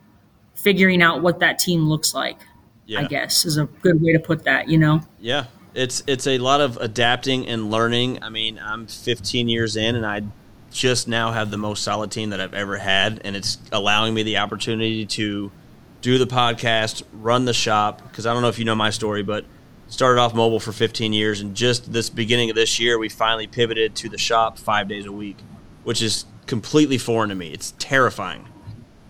figuring 0.55 1.03
out 1.03 1.23
what 1.23 1.41
that 1.41 1.59
team 1.59 1.89
looks 1.89 2.15
like 2.15 2.39
Yeah. 2.87 3.01
i 3.01 3.05
guess 3.05 3.45
is 3.45 3.57
a 3.59 3.65
good 3.67 4.03
way 4.03 4.13
to 4.13 4.21
put 4.21 4.45
that 4.45 4.69
you 4.69 4.79
know 4.79 5.01
Yeah, 5.21 5.45
it's 5.75 6.03
it's 6.07 6.27
a 6.27 6.39
lot 6.39 6.61
of 6.61 6.77
adapting 6.79 7.47
and 7.47 7.71
learning. 7.71 8.23
I 8.23 8.31
mean, 8.31 8.59
I'm 8.59 8.87
15 8.87 9.49
years 9.49 9.77
in, 9.77 9.95
and 9.95 10.05
I 10.07 10.23
just 10.71 11.09
now 11.09 11.33
have 11.33 11.51
the 11.51 11.57
most 11.57 11.83
solid 11.83 12.11
team 12.11 12.31
that 12.31 12.41
I've 12.41 12.55
ever 12.55 12.77
had, 12.77 13.21
and 13.25 13.35
it's 13.35 13.59
allowing 13.73 14.15
me 14.15 14.23
the 14.23 14.39
opportunity 14.39 15.07
to 15.07 15.51
do 16.01 16.19
the 16.19 16.27
podcast, 16.27 17.03
run 17.13 17.45
the 17.45 17.55
shop. 17.55 18.03
Because 18.03 18.27
I 18.27 18.33
don't 18.33 18.43
know 18.43 18.49
if 18.49 18.59
you 18.59 18.65
know 18.65 18.75
my 18.75 18.91
story, 18.91 19.23
but 19.23 19.45
started 19.89 20.21
off 20.21 20.35
mobile 20.35 20.61
for 20.61 20.73
15 20.73 21.13
years, 21.13 21.41
and 21.41 21.55
just 21.55 21.93
this 21.93 22.11
beginning 22.11 22.51
of 22.51 22.57
this 22.57 22.79
year, 22.79 22.99
we 22.99 23.09
finally 23.09 23.47
pivoted 23.47 23.95
to 23.97 24.09
the 24.09 24.19
shop 24.19 24.59
five 24.59 24.89
days 24.89 25.07
a 25.07 25.13
week, 25.13 25.39
which 25.85 26.03
is 26.03 26.27
completely 26.47 26.99
foreign 26.99 27.31
to 27.31 27.35
me. 27.35 27.53
It's 27.53 27.75
terrifying, 27.79 28.47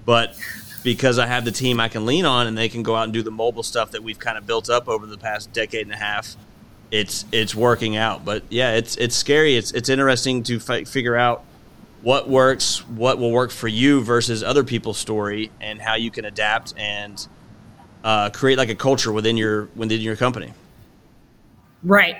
but 0.04 0.36
because 0.82 1.18
I 1.18 1.26
have 1.26 1.44
the 1.44 1.50
team 1.50 1.80
I 1.80 1.88
can 1.88 2.06
lean 2.06 2.24
on 2.24 2.46
and 2.46 2.56
they 2.56 2.68
can 2.68 2.82
go 2.82 2.94
out 2.94 3.04
and 3.04 3.12
do 3.12 3.22
the 3.22 3.30
mobile 3.30 3.62
stuff 3.62 3.90
that 3.90 4.02
we've 4.02 4.18
kind 4.18 4.38
of 4.38 4.46
built 4.46 4.70
up 4.70 4.88
over 4.88 5.06
the 5.06 5.18
past 5.18 5.52
decade 5.52 5.82
and 5.82 5.92
a 5.92 5.98
half, 5.98 6.36
it's 6.90 7.24
it's 7.32 7.54
working 7.54 7.96
out. 7.96 8.24
But 8.24 8.44
yeah, 8.48 8.72
it's 8.74 8.96
it's 8.96 9.16
scary. 9.16 9.56
It's 9.56 9.72
it's 9.72 9.88
interesting 9.88 10.42
to 10.44 10.60
fi- 10.60 10.84
figure 10.84 11.16
out 11.16 11.44
what 12.02 12.28
works, 12.28 12.86
what 12.88 13.18
will 13.18 13.32
work 13.32 13.50
for 13.50 13.68
you 13.68 14.02
versus 14.02 14.42
other 14.42 14.64
people's 14.64 14.98
story, 14.98 15.50
and 15.60 15.80
how 15.80 15.94
you 15.94 16.10
can 16.10 16.24
adapt 16.24 16.74
and 16.76 17.26
uh, 18.04 18.30
create 18.30 18.58
like 18.58 18.68
a 18.68 18.74
culture 18.74 19.12
within 19.12 19.36
your 19.36 19.68
within 19.74 20.00
your 20.00 20.16
company. 20.16 20.52
Right. 21.82 22.16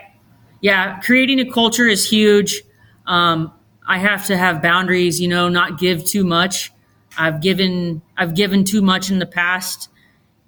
Yeah, 0.60 0.98
creating 1.00 1.40
a 1.40 1.50
culture 1.50 1.86
is 1.86 2.08
huge. 2.08 2.62
Um, 3.06 3.52
I 3.86 3.98
have 3.98 4.26
to 4.26 4.36
have 4.36 4.60
boundaries, 4.60 5.20
you 5.20 5.28
know, 5.28 5.48
not 5.48 5.78
give 5.78 6.04
too 6.04 6.24
much. 6.24 6.72
I've 7.16 7.40
given 7.40 8.02
I've 8.16 8.34
given 8.34 8.64
too 8.64 8.82
much 8.82 9.10
in 9.10 9.18
the 9.18 9.26
past, 9.26 9.88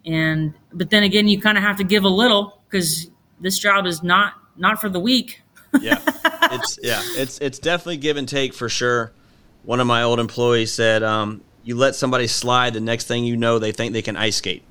and 0.05 0.55
but 0.73 0.91
then 0.91 1.03
again, 1.03 1.29
you 1.29 1.41
kind 1.41 1.57
of 1.57 1.65
have 1.65 1.77
to 1.77 1.85
give 1.85 2.05
a 2.05 2.09
little 2.09 2.63
because 2.69 3.11
this 3.41 3.59
job 3.59 3.87
is 3.87 4.03
not 4.03 4.35
not 4.57 4.81
for 4.81 4.89
the 4.89 5.01
weak. 5.01 5.43
yeah, 5.81 6.01
it's 6.53 6.79
yeah, 6.83 7.01
it's 7.05 7.39
it's 7.39 7.59
definitely 7.59 7.97
give 7.97 8.17
and 8.17 8.29
take 8.29 8.53
for 8.53 8.69
sure. 8.69 9.13
One 9.63 9.81
of 9.81 9.87
my 9.87 10.03
old 10.03 10.21
employees 10.21 10.73
said, 10.73 11.03
um, 11.03 11.43
"You 11.65 11.77
let 11.77 11.95
somebody 11.95 12.27
slide, 12.27 12.75
the 12.75 12.81
next 12.81 13.07
thing 13.07 13.25
you 13.25 13.37
know, 13.37 13.59
they 13.59 13.73
think 13.73 13.93
they 13.93 14.03
can 14.03 14.17
ice 14.17 14.37
skate." 14.37 14.63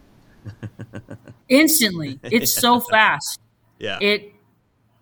Instantly, 1.50 2.20
it's 2.24 2.54
so 2.54 2.80
fast. 2.80 3.40
Yeah, 3.78 3.98
It, 4.02 4.34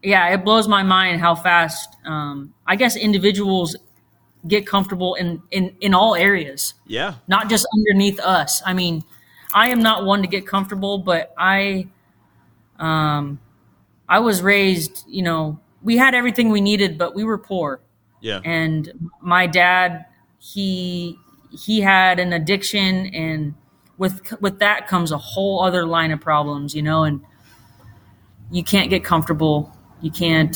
yeah, 0.03 0.29
it 0.29 0.43
blows 0.43 0.67
my 0.67 0.83
mind 0.83 1.19
how 1.19 1.35
fast. 1.35 1.95
Um, 2.05 2.53
I 2.65 2.75
guess 2.75 2.95
individuals 2.95 3.75
get 4.47 4.67
comfortable 4.67 5.15
in 5.15 5.41
in 5.51 5.75
in 5.81 5.93
all 5.93 6.15
areas, 6.15 6.73
yeah, 6.85 7.15
not 7.27 7.49
just 7.49 7.65
underneath 7.73 8.19
us. 8.19 8.61
I 8.65 8.73
mean, 8.73 9.03
I 9.53 9.69
am 9.69 9.81
not 9.81 10.05
one 10.05 10.21
to 10.21 10.27
get 10.27 10.45
comfortable, 10.45 10.97
but 10.97 11.33
I, 11.37 11.87
um, 12.79 13.39
I 14.07 14.19
was 14.19 14.41
raised. 14.41 15.03
You 15.07 15.23
know, 15.23 15.59
we 15.81 15.97
had 15.97 16.13
everything 16.13 16.49
we 16.49 16.61
needed, 16.61 16.97
but 16.97 17.15
we 17.15 17.23
were 17.23 17.37
poor. 17.37 17.79
Yeah, 18.21 18.41
and 18.43 19.09
my 19.21 19.47
dad 19.47 20.05
he 20.39 21.17
he 21.51 21.81
had 21.81 22.19
an 22.19 22.33
addiction 22.33 23.07
and 23.07 23.53
with 23.97 24.39
with 24.41 24.59
that 24.59 24.87
comes 24.87 25.11
a 25.11 25.17
whole 25.17 25.63
other 25.63 25.85
line 25.85 26.11
of 26.11 26.19
problems 26.19 26.75
you 26.75 26.81
know 26.81 27.03
and 27.03 27.21
you 28.51 28.63
can't 28.63 28.89
get 28.89 29.03
comfortable. 29.03 29.73
You 30.01 30.11
can't 30.11 30.55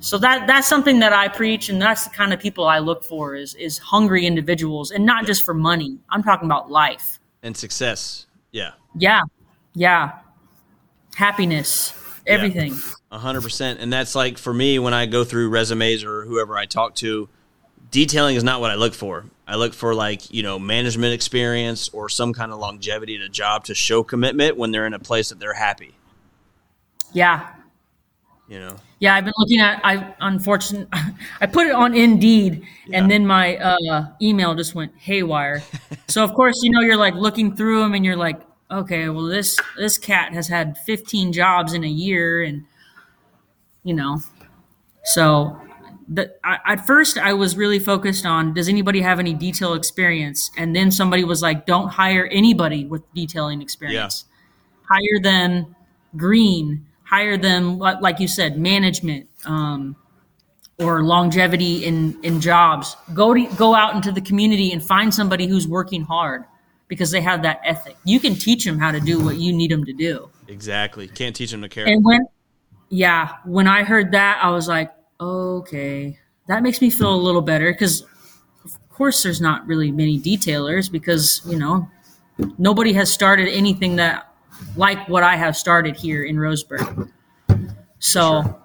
so 0.00 0.16
that 0.18 0.46
that's 0.46 0.68
something 0.68 1.00
that 1.00 1.12
i 1.12 1.28
preach 1.28 1.68
and 1.68 1.82
that's 1.82 2.04
the 2.04 2.10
kind 2.10 2.32
of 2.32 2.40
people 2.40 2.64
i 2.66 2.78
look 2.78 3.04
for 3.04 3.34
is 3.34 3.54
is 3.56 3.78
hungry 3.78 4.26
individuals 4.26 4.90
and 4.90 5.04
not 5.04 5.26
just 5.26 5.44
for 5.44 5.54
money. 5.54 5.98
I'm 6.08 6.22
talking 6.22 6.46
about 6.46 6.70
life. 6.70 7.18
And 7.42 7.56
success. 7.56 8.26
Yeah, 8.52 8.72
yeah. 8.96 9.22
Yeah. 9.74 10.18
Happiness. 11.14 11.92
Everything. 12.26 12.72
A 12.72 12.76
hundred 13.10 13.42
percent. 13.42 13.80
And 13.80 13.92
that's 13.92 14.14
like 14.14 14.38
for 14.38 14.52
me 14.52 14.78
when 14.78 14.94
I 14.94 15.06
go 15.06 15.24
through 15.24 15.48
resumes 15.48 16.04
or 16.04 16.24
whoever 16.24 16.56
I 16.58 16.66
talk 16.66 16.94
to, 16.96 17.28
detailing 17.90 18.36
is 18.36 18.44
not 18.44 18.60
what 18.60 18.70
I 18.70 18.74
look 18.74 18.94
for. 18.94 19.24
I 19.46 19.56
look 19.56 19.72
for 19.72 19.94
like, 19.94 20.30
you 20.32 20.42
know, 20.42 20.58
management 20.58 21.14
experience 21.14 21.88
or 21.90 22.08
some 22.10 22.34
kind 22.34 22.52
of 22.52 22.58
longevity 22.58 23.16
at 23.16 23.22
a 23.22 23.28
job 23.30 23.64
to 23.64 23.74
show 23.74 24.02
commitment 24.02 24.56
when 24.58 24.72
they're 24.72 24.86
in 24.86 24.92
a 24.94 24.98
place 24.98 25.30
that 25.30 25.38
they're 25.38 25.54
happy. 25.54 25.94
yeah 27.14 27.48
You 28.48 28.58
know? 28.60 28.76
Yeah, 29.00 29.14
I've 29.14 29.24
been 29.24 29.34
looking 29.38 29.60
at. 29.60 29.80
I 29.84 30.12
unfortunate. 30.20 30.88
I 31.40 31.46
put 31.46 31.68
it 31.68 31.72
on 31.72 31.94
Indeed, 31.94 32.66
Yeah. 32.88 32.98
and 32.98 33.08
then 33.10 33.24
my 33.26 33.56
uh, 33.56 34.06
email 34.20 34.56
just 34.56 34.74
went 34.74 34.92
haywire. 34.98 35.62
so 36.08 36.24
of 36.24 36.34
course, 36.34 36.58
you 36.64 36.70
know, 36.72 36.80
you're 36.80 36.96
like 36.96 37.14
looking 37.14 37.54
through 37.54 37.78
them, 37.80 37.94
and 37.94 38.04
you're 38.04 38.16
like, 38.16 38.40
okay, 38.72 39.08
well 39.08 39.26
this 39.26 39.56
this 39.76 39.98
cat 39.98 40.34
has 40.34 40.48
had 40.48 40.76
15 40.78 41.32
jobs 41.32 41.74
in 41.74 41.84
a 41.84 41.88
year, 41.88 42.42
and 42.42 42.64
you 43.88 43.94
know, 43.94 44.20
so 45.02 45.58
the, 46.08 46.30
I, 46.44 46.58
at 46.66 46.86
first 46.86 47.16
I 47.16 47.32
was 47.32 47.56
really 47.56 47.78
focused 47.78 48.26
on 48.26 48.52
does 48.52 48.68
anybody 48.68 49.00
have 49.00 49.18
any 49.18 49.32
detail 49.32 49.72
experience, 49.72 50.50
and 50.58 50.76
then 50.76 50.90
somebody 50.90 51.24
was 51.24 51.40
like, 51.40 51.64
don't 51.64 51.88
hire 51.88 52.26
anybody 52.26 52.84
with 52.84 53.02
detailing 53.14 53.62
experience. 53.62 54.26
Hire 54.82 55.22
them 55.22 55.74
green 56.16 56.86
hire 57.04 57.36
them 57.36 57.78
like 57.78 58.18
you 58.20 58.28
said 58.28 58.58
management 58.58 59.28
um, 59.44 59.94
or 60.78 61.02
longevity 61.02 61.84
in 61.84 62.18
in 62.22 62.40
jobs 62.40 62.96
go 63.12 63.34
to, 63.34 63.46
go 63.56 63.74
out 63.74 63.94
into 63.94 64.10
the 64.10 64.20
community 64.22 64.72
and 64.72 64.82
find 64.82 65.12
somebody 65.12 65.46
who's 65.46 65.68
working 65.68 66.02
hard 66.02 66.44
because 66.88 67.10
they 67.10 67.20
have 67.20 67.42
that 67.42 67.60
ethic 67.62 67.94
you 68.04 68.18
can 68.18 68.34
teach 68.34 68.64
them 68.64 68.78
how 68.78 68.90
to 68.90 69.00
do 69.00 69.22
what 69.22 69.36
you 69.36 69.52
need 69.52 69.70
them 69.70 69.84
to 69.84 69.92
do 69.92 70.30
Exactly. 70.48 71.06
Can't 71.08 71.36
teach 71.36 71.50
them 71.50 71.62
to 71.62 71.68
care. 71.68 71.86
and 71.86 72.04
when 72.04 72.20
yeah 72.90 73.36
when 73.44 73.66
i 73.66 73.82
heard 73.82 74.12
that 74.12 74.38
i 74.42 74.50
was 74.50 74.68
like 74.68 74.92
okay 75.20 76.18
that 76.46 76.62
makes 76.62 76.80
me 76.80 76.90
feel 76.90 77.14
a 77.14 77.16
little 77.16 77.42
better 77.42 77.72
because 77.72 78.02
of 78.64 78.78
course 78.90 79.22
there's 79.22 79.40
not 79.40 79.66
really 79.66 79.90
many 79.92 80.18
detailers 80.18 80.90
because 80.90 81.42
you 81.46 81.58
know 81.58 81.88
nobody 82.56 82.92
has 82.92 83.10
started 83.10 83.48
anything 83.48 83.96
that 83.96 84.32
like 84.76 85.08
what 85.08 85.22
i 85.22 85.36
have 85.36 85.56
started 85.56 85.96
here 85.96 86.24
in 86.24 86.36
roseburg 86.36 87.10
so 87.98 88.58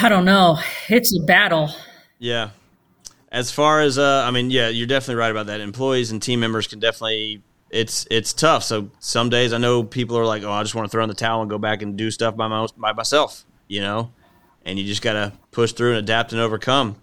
i 0.00 0.08
don't 0.08 0.24
know 0.24 0.58
it's 0.88 1.16
a 1.16 1.20
battle 1.24 1.70
Yeah. 2.18 2.50
As 3.30 3.50
far 3.52 3.80
as 3.82 3.98
uh 3.98 4.24
I 4.26 4.30
mean, 4.30 4.50
yeah, 4.50 4.68
you're 4.70 4.86
definitely 4.86 5.16
right 5.16 5.30
about 5.30 5.46
that. 5.46 5.60
Employees 5.60 6.10
and 6.10 6.20
team 6.22 6.40
members 6.40 6.66
can 6.66 6.80
definitely 6.80 7.42
it's 7.70 8.06
it's 8.10 8.32
tough. 8.32 8.64
So 8.64 8.90
some 8.98 9.30
days 9.30 9.52
I 9.52 9.58
know 9.58 9.82
people 9.82 10.18
are 10.18 10.26
like, 10.26 10.42
"Oh, 10.42 10.52
I 10.52 10.62
just 10.62 10.74
want 10.74 10.86
to 10.86 10.90
throw 10.90 11.02
in 11.02 11.08
the 11.08 11.14
towel 11.14 11.40
and 11.42 11.50
go 11.50 11.58
back 11.58 11.82
and 11.82 11.96
do 11.96 12.10
stuff 12.10 12.36
by 12.36 12.48
my 12.48 12.66
by 12.76 12.92
myself," 12.92 13.44
you 13.66 13.80
know? 13.80 14.12
And 14.64 14.78
you 14.78 14.84
just 14.84 15.02
got 15.02 15.14
to 15.14 15.32
push 15.50 15.72
through 15.72 15.90
and 15.90 15.98
adapt 15.98 16.32
and 16.32 16.40
overcome. 16.40 16.96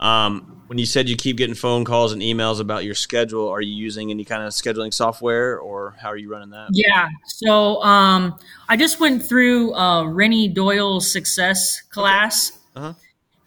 Um, 0.00 0.62
when 0.66 0.78
you 0.78 0.86
said 0.86 1.08
you 1.08 1.16
keep 1.16 1.36
getting 1.36 1.54
phone 1.54 1.84
calls 1.84 2.12
and 2.12 2.20
emails 2.20 2.60
about 2.60 2.84
your 2.84 2.94
schedule, 2.94 3.48
are 3.48 3.60
you 3.60 3.72
using 3.72 4.10
any 4.10 4.24
kind 4.24 4.42
of 4.42 4.52
scheduling 4.52 4.92
software 4.92 5.58
or 5.58 5.94
how 6.00 6.08
are 6.08 6.16
you 6.16 6.28
running 6.28 6.50
that? 6.50 6.68
Yeah. 6.72 7.08
So 7.24 7.82
um, 7.82 8.36
I 8.68 8.76
just 8.76 8.98
went 8.98 9.22
through 9.22 9.74
uh, 9.74 10.04
Renny 10.04 10.48
Doyle's 10.48 11.10
success 11.10 11.82
class. 11.82 12.58
Uh-huh. 12.74 12.94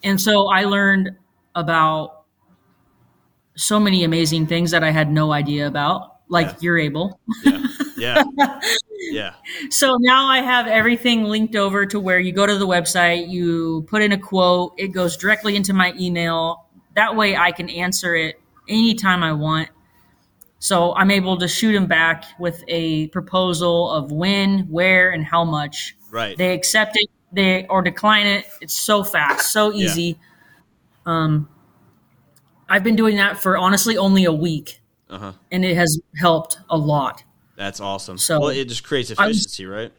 And 0.04 0.22
so 0.22 0.48
I 0.48 0.64
learned 0.64 1.18
about 1.56 2.25
so 3.56 3.80
many 3.80 4.04
amazing 4.04 4.48
things 4.48 4.72
that 4.72 4.84
I 4.84 4.92
had 4.92 5.12
no 5.12 5.32
idea 5.32 5.68
about, 5.68 6.15
like 6.27 6.48
Yeah. 6.48 6.53
you're 6.62 6.77
able. 6.79 7.20
Yeah. 7.44 7.63
Yeah. 7.98 8.24
yeah. 9.12 9.34
So 9.70 9.98
now 10.00 10.27
I 10.27 10.39
have 10.41 10.67
everything 10.67 11.24
linked 11.25 11.55
over 11.55 11.86
to 11.86 12.00
where 12.00 12.20
you 12.20 12.32
go 12.32 12.46
to 12.46 12.58
the 12.58 12.67
website, 12.67 13.29
you 13.29 13.86
put 13.89 14.01
in 14.01 14.12
a 14.12 14.17
quote, 14.17 14.74
it 14.77 14.89
goes 14.89 15.15
directly 15.17 15.55
into 15.55 15.74
my 15.74 15.94
email. 16.00 16.65
That 16.96 17.15
way 17.15 17.36
I 17.36 17.51
can 17.51 17.70
answer 17.70 18.15
it 18.15 18.39
anytime 18.67 19.24
I 19.24 19.34
want. 19.34 19.70
So 20.60 20.96
I'm 20.96 21.12
able 21.12 21.38
to 21.38 21.48
shoot 21.48 21.74
them 21.74 21.86
back 21.86 22.25
with 22.39 22.63
a 22.67 23.08
proposal 23.10 23.91
of 23.91 24.12
when, 24.12 24.62
where, 24.70 25.12
and 25.12 25.24
how 25.24 25.44
much. 25.46 25.96
Right. 26.10 26.36
They 26.38 26.53
accept 26.53 26.96
it, 26.96 27.08
they 27.32 27.67
or 27.67 27.82
decline 27.82 28.25
it. 28.25 28.46
It's 28.62 28.74
so 28.74 29.03
fast, 29.03 29.51
so 29.51 29.72
Yeah. 29.72 29.86
easy. 29.86 30.20
Um, 31.05 31.48
I've 32.67 32.84
been 32.84 32.96
doing 32.96 33.17
that 33.17 33.38
for 33.38 33.58
honestly 33.58 33.96
only 33.98 34.24
a 34.25 34.32
week, 34.34 34.82
Uh-huh. 35.16 35.32
and 35.52 35.64
it 35.66 35.76
has 35.76 36.00
helped 36.18 36.60
a 36.70 36.78
lot. 36.78 37.24
That's 37.58 37.80
awesome. 37.80 38.18
So, 38.18 38.40
well, 38.40 38.50
it 38.50 38.66
just 38.68 38.84
creates 38.84 39.12
I 39.18 39.28
was- 39.28 39.38
efficiency, 39.38 39.66
right? 39.66 39.92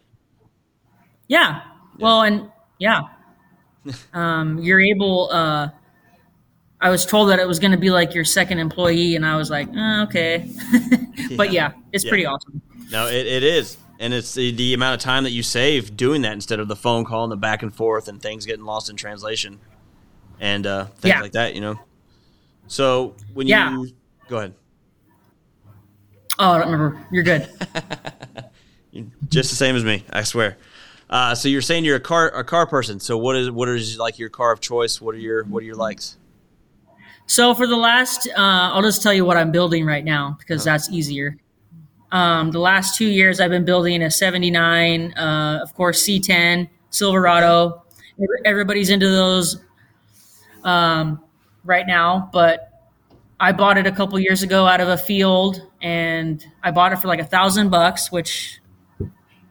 Yeah. 1.29 1.63
Well, 1.99 2.23
and 2.23 2.51
yeah, 2.79 3.03
um, 4.13 4.59
you're 4.59 4.81
able. 4.81 5.31
Uh, 5.33 5.69
I 6.81 6.91
was 6.91 7.07
told 7.07 7.31
that 7.31 7.39
it 7.39 7.49
was 7.49 7.59
going 7.59 7.71
to 7.73 7.79
be 7.79 7.91
like 7.91 8.15
your 8.15 8.25
second 8.25 8.59
employee, 8.59 9.17
and 9.17 9.25
I 9.25 9.37
was 9.37 9.49
like, 9.51 9.69
"Uh, 9.75 10.05
okay. 10.05 10.51
but 11.37 11.51
yeah, 11.53 11.73
it's 11.93 12.05
Yeah. 12.05 12.11
pretty 12.11 12.27
awesome. 12.27 12.61
No, 12.91 13.07
it, 13.09 13.27
it 13.27 13.43
is. 13.43 13.79
And 13.99 14.13
it's 14.13 14.35
the, 14.35 14.53
the 14.53 14.75
amount 14.75 14.95
of 14.95 15.01
time 15.01 15.25
that 15.25 15.31
you 15.31 15.43
save 15.43 15.97
doing 15.97 16.21
that 16.23 16.33
instead 16.35 16.61
of 16.61 16.69
the 16.69 16.77
phone 16.77 17.07
call 17.07 17.25
and 17.25 17.33
the 17.33 17.37
back 17.37 17.63
and 17.63 17.75
forth 17.75 18.09
and 18.09 18.21
things 18.21 18.45
getting 18.45 18.67
lost 18.67 18.91
in 18.91 18.97
translation 18.97 19.59
and 20.39 20.67
uh, 20.67 20.85
things 20.85 21.15
Yeah. 21.15 21.23
like 21.23 21.33
that, 21.33 21.55
you 21.55 21.63
know? 21.63 21.81
So 22.67 23.15
when 23.33 23.47
Yeah. 23.47 23.71
you 23.73 23.89
go 24.29 24.37
ahead, 24.37 24.55
Oh, 26.39 26.53
I 26.53 26.59
don't 26.59 26.71
remember. 26.71 27.07
You're 27.11 27.23
good. 27.23 27.49
Just 29.29 29.51
the 29.51 29.57
same 29.57 29.77
as 29.77 29.85
me, 29.85 30.05
I 30.11 30.23
swear. 30.23 30.57
Uh, 31.09 31.35
so 31.35 31.49
you're 31.49 31.63
saying 31.63 31.85
you're 31.85 31.97
a 31.97 32.01
car 32.01 32.29
a 32.29 32.45
car 32.45 32.67
person. 32.67 32.99
So 32.99 33.17
what 33.17 33.37
is 33.37 33.51
what 33.51 33.69
is 33.69 33.99
like 33.99 34.19
your 34.19 34.29
car 34.29 34.53
of 34.53 34.61
choice? 34.61 35.01
What 35.01 35.15
are 35.15 35.19
your 35.19 35.45
what 35.45 35.63
are 35.63 35.67
your 35.67 35.77
likes? 35.77 36.17
So 37.27 37.55
for 37.55 37.67
the 37.67 37.77
last, 37.77 38.29
uh, 38.29 38.33
I'll 38.37 38.83
just 38.83 39.03
tell 39.03 39.13
you 39.13 39.25
what 39.25 39.37
I'm 39.37 39.51
building 39.51 39.85
right 39.85 40.05
now 40.05 40.37
because 40.39 40.65
that's 40.65 40.91
easier. 40.91 41.37
Um, 42.13 42.53
the 42.53 42.61
last 42.61 42.97
two 42.97 43.07
years, 43.07 43.41
I've 43.41 43.51
been 43.51 43.65
building 43.65 44.03
a 44.03 44.11
'79, 44.11 45.13
uh, 45.15 45.61
of 45.63 45.75
course, 45.75 46.07
C10 46.07 46.69
Silverado. 46.91 47.83
Everybody's 48.45 48.91
into 48.91 49.09
those 49.09 49.61
um, 50.65 51.23
right 51.65 51.87
now, 51.87 52.31
but 52.33 52.76
I 53.39 53.53
bought 53.53 53.77
it 53.77 53.87
a 53.87 53.93
couple 53.93 54.19
years 54.19 54.43
ago 54.43 54.67
out 54.67 54.81
of 54.81 54.89
a 54.89 54.97
field, 54.97 55.61
and 55.83 56.45
I 56.63 56.71
bought 56.71 56.93
it 56.93 56.97
for 56.97 57.09
like 57.09 57.21
a 57.21 57.25
thousand 57.25 57.69
bucks, 57.69 58.11
which 58.11 58.61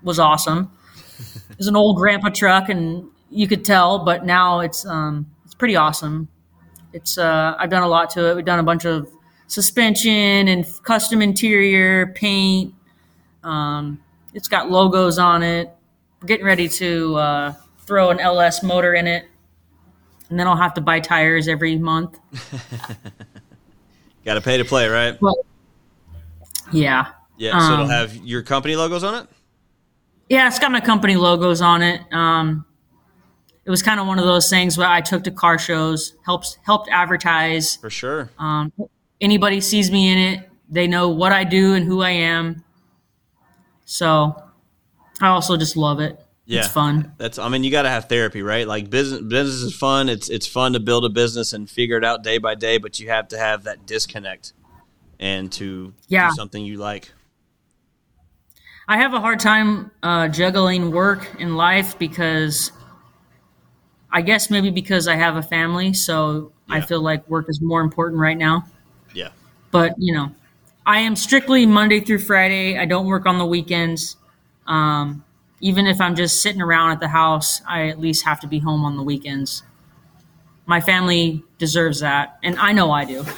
was 0.01 0.19
awesome. 0.19 0.71
It 1.49 1.57
was 1.57 1.67
an 1.67 1.75
old 1.75 1.97
grandpa 1.97 2.29
truck, 2.29 2.69
and 2.69 3.07
you 3.29 3.47
could 3.47 3.63
tell, 3.63 4.03
but 4.03 4.25
now 4.25 4.61
it's 4.61 4.85
um, 4.85 5.29
it's 5.45 5.53
pretty 5.53 5.75
awesome. 5.75 6.29
It's 6.93 7.17
uh, 7.17 7.55
I've 7.59 7.69
done 7.69 7.83
a 7.83 7.87
lot 7.87 8.09
to 8.11 8.31
it. 8.31 8.35
We've 8.35 8.45
done 8.45 8.59
a 8.59 8.63
bunch 8.63 8.85
of 8.85 9.07
suspension 9.47 10.47
and 10.47 10.65
custom 10.83 11.21
interior 11.21 12.07
paint. 12.07 12.73
Um, 13.43 14.01
it's 14.33 14.47
got 14.47 14.71
logos 14.71 15.19
on 15.19 15.43
it. 15.43 15.69
We're 16.21 16.27
getting 16.27 16.45
ready 16.45 16.67
to 16.69 17.15
uh, 17.15 17.53
throw 17.85 18.09
an 18.09 18.19
LS 18.19 18.63
motor 18.63 18.95
in 18.95 19.05
it, 19.05 19.25
and 20.31 20.39
then 20.39 20.47
I'll 20.47 20.57
have 20.57 20.73
to 20.73 20.81
buy 20.81 20.99
tires 21.01 21.47
every 21.47 21.77
month. 21.77 22.17
Got 24.25 24.33
to 24.35 24.41
pay 24.41 24.57
to 24.57 24.65
play, 24.65 24.87
right? 24.87 25.17
But 25.19 25.35
yeah, 26.71 27.07
Yeah, 27.37 27.59
so 27.59 27.73
it'll 27.73 27.85
Um, 27.85 27.91
have 27.91 28.15
your 28.17 28.41
company 28.41 28.75
logos 28.75 29.03
on 29.03 29.15
it. 29.15 29.27
Yeah, 30.29 30.47
it's 30.47 30.57
got 30.57 30.71
my 30.71 30.79
company 30.79 31.15
logos 31.15 31.61
on 31.61 31.83
it. 31.83 32.01
Um, 32.11 32.65
it 33.65 33.69
was 33.69 33.83
kind 33.83 33.99
of 33.99 34.07
one 34.07 34.17
of 34.17 34.25
those 34.25 34.49
things 34.49 34.77
where 34.77 34.87
I 34.87 35.01
took 35.01 35.23
to 35.25 35.31
car 35.31 35.59
shows, 35.59 36.13
helps 36.25 36.57
helped 36.63 36.89
advertise. 36.91 37.75
For 37.75 37.89
sure. 37.91 38.29
Um, 38.39 38.73
anybody 39.21 39.61
sees 39.61 39.91
me 39.91 40.09
in 40.11 40.17
it, 40.17 40.49
they 40.69 40.87
know 40.87 41.09
what 41.09 41.31
I 41.31 41.43
do 41.43 41.75
and 41.75 41.85
who 41.85 42.01
I 42.01 42.09
am. 42.11 42.63
So 43.85 44.35
I 45.21 45.27
also 45.27 45.57
just 45.57 45.77
love 45.77 45.99
it. 45.99 46.19
Yeah. 46.47 46.59
It's 46.59 46.67
fun. 46.67 47.11
That's 47.17 47.39
I 47.39 47.49
mean 47.49 47.63
you 47.63 47.71
got 47.71 47.83
to 47.83 47.89
have 47.89 48.07
therapy, 48.07 48.41
right? 48.43 48.67
Like 48.67 48.89
business 48.89 49.21
business 49.21 49.61
is 49.61 49.75
fun. 49.75 50.09
It's 50.09 50.29
it's 50.29 50.45
fun 50.45 50.73
to 50.73 50.79
build 50.79 51.03
a 51.05 51.09
business 51.09 51.53
and 51.53 51.67
figure 51.69 51.97
it 51.97 52.05
out 52.05 52.23
day 52.23 52.37
by 52.37 52.53
day, 52.55 52.77
but 52.77 52.99
you 52.99 53.09
have 53.09 53.27
to 53.29 53.37
have 53.37 53.63
that 53.63 53.85
disconnect 53.87 54.53
and 55.19 55.51
to 55.53 55.93
Yeah. 56.07 56.29
do 56.29 56.35
something 56.35 56.63
you 56.63 56.77
like. 56.77 57.11
I 58.87 58.97
have 58.97 59.13
a 59.15 59.19
hard 59.19 59.39
time 59.39 59.89
uh, 60.03 60.27
juggling 60.27 60.91
work 60.91 61.27
and 61.39 61.57
life 61.57 61.97
because 61.97 62.71
I 64.11 64.21
guess 64.21 64.51
maybe 64.51 64.69
because 64.69 65.07
I 65.07 65.15
have 65.15 65.35
a 65.37 65.41
family, 65.41 65.93
so 65.93 66.51
I 66.69 66.81
feel 66.81 67.01
like 67.01 67.27
work 67.27 67.47
is 67.49 67.59
more 67.61 67.81
important 67.81 68.19
right 68.21 68.37
now. 68.37 68.65
Yeah. 69.13 69.29
But 69.71 69.95
you 69.97 70.13
know, 70.13 70.31
I 70.85 70.99
am 70.99 71.15
strictly 71.15 71.65
Monday 71.65 71.99
through 72.01 72.19
Friday. 72.19 72.77
I 72.77 72.85
don't 72.85 73.07
work 73.07 73.25
on 73.25 73.39
the 73.39 73.45
weekends. 73.45 74.17
Um, 74.67 75.23
even 75.65 75.87
if 75.87 75.99
I'm 75.99 76.15
just 76.15 76.43
sitting 76.43 76.61
around 76.61 76.91
at 76.91 76.99
the 76.99 77.07
house, 77.07 77.59
I 77.67 77.87
at 77.87 77.99
least 77.99 78.23
have 78.23 78.39
to 78.41 78.47
be 78.47 78.59
home 78.59 78.85
on 78.85 78.97
the 78.97 79.01
weekends. 79.01 79.63
My 80.67 80.79
family 80.79 81.43
deserves 81.57 82.01
that, 82.01 82.37
and 82.43 82.55
I 82.59 82.71
know 82.71 82.91
I 82.91 83.05
do. 83.05 83.25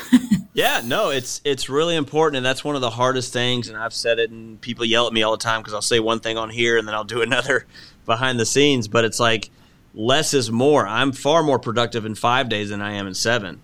Yeah, 0.58 0.82
no, 0.84 1.12
it's 1.12 1.40
it's 1.44 1.70
really 1.70 1.96
important, 1.96 2.38
and 2.38 2.44
that's 2.44 2.64
one 2.64 2.74
of 2.74 2.82
the 2.82 2.90
hardest 2.90 3.32
things. 3.32 3.70
And 3.70 3.78
I've 3.78 3.94
said 3.94 4.18
it, 4.18 4.32
and 4.32 4.60
people 4.60 4.86
yell 4.86 5.06
at 5.06 5.14
me 5.14 5.22
all 5.22 5.32
the 5.32 5.38
time 5.38 5.62
because 5.62 5.76
I'll 5.76 5.84
say 5.84 6.00
one 6.00 6.20
thing 6.20 6.36
on 6.36 6.50
here 6.50 6.80
and 6.80 6.88
then 6.88 6.96
I'll 6.96 7.04
do 7.04 7.22
another 7.30 7.68
behind 8.08 8.40
the 8.40 8.46
scenes. 8.48 8.88
But 8.88 9.06
it's 9.06 9.20
like 9.20 9.52
less 9.94 10.34
is 10.34 10.50
more. 10.50 10.88
I'm 10.88 11.12
far 11.12 11.44
more 11.44 11.60
productive 11.60 12.08
in 12.08 12.16
five 12.16 12.50
days 12.50 12.70
than 12.70 12.82
I 12.82 12.94
am 12.94 13.06
in 13.06 13.14
seven. 13.14 13.62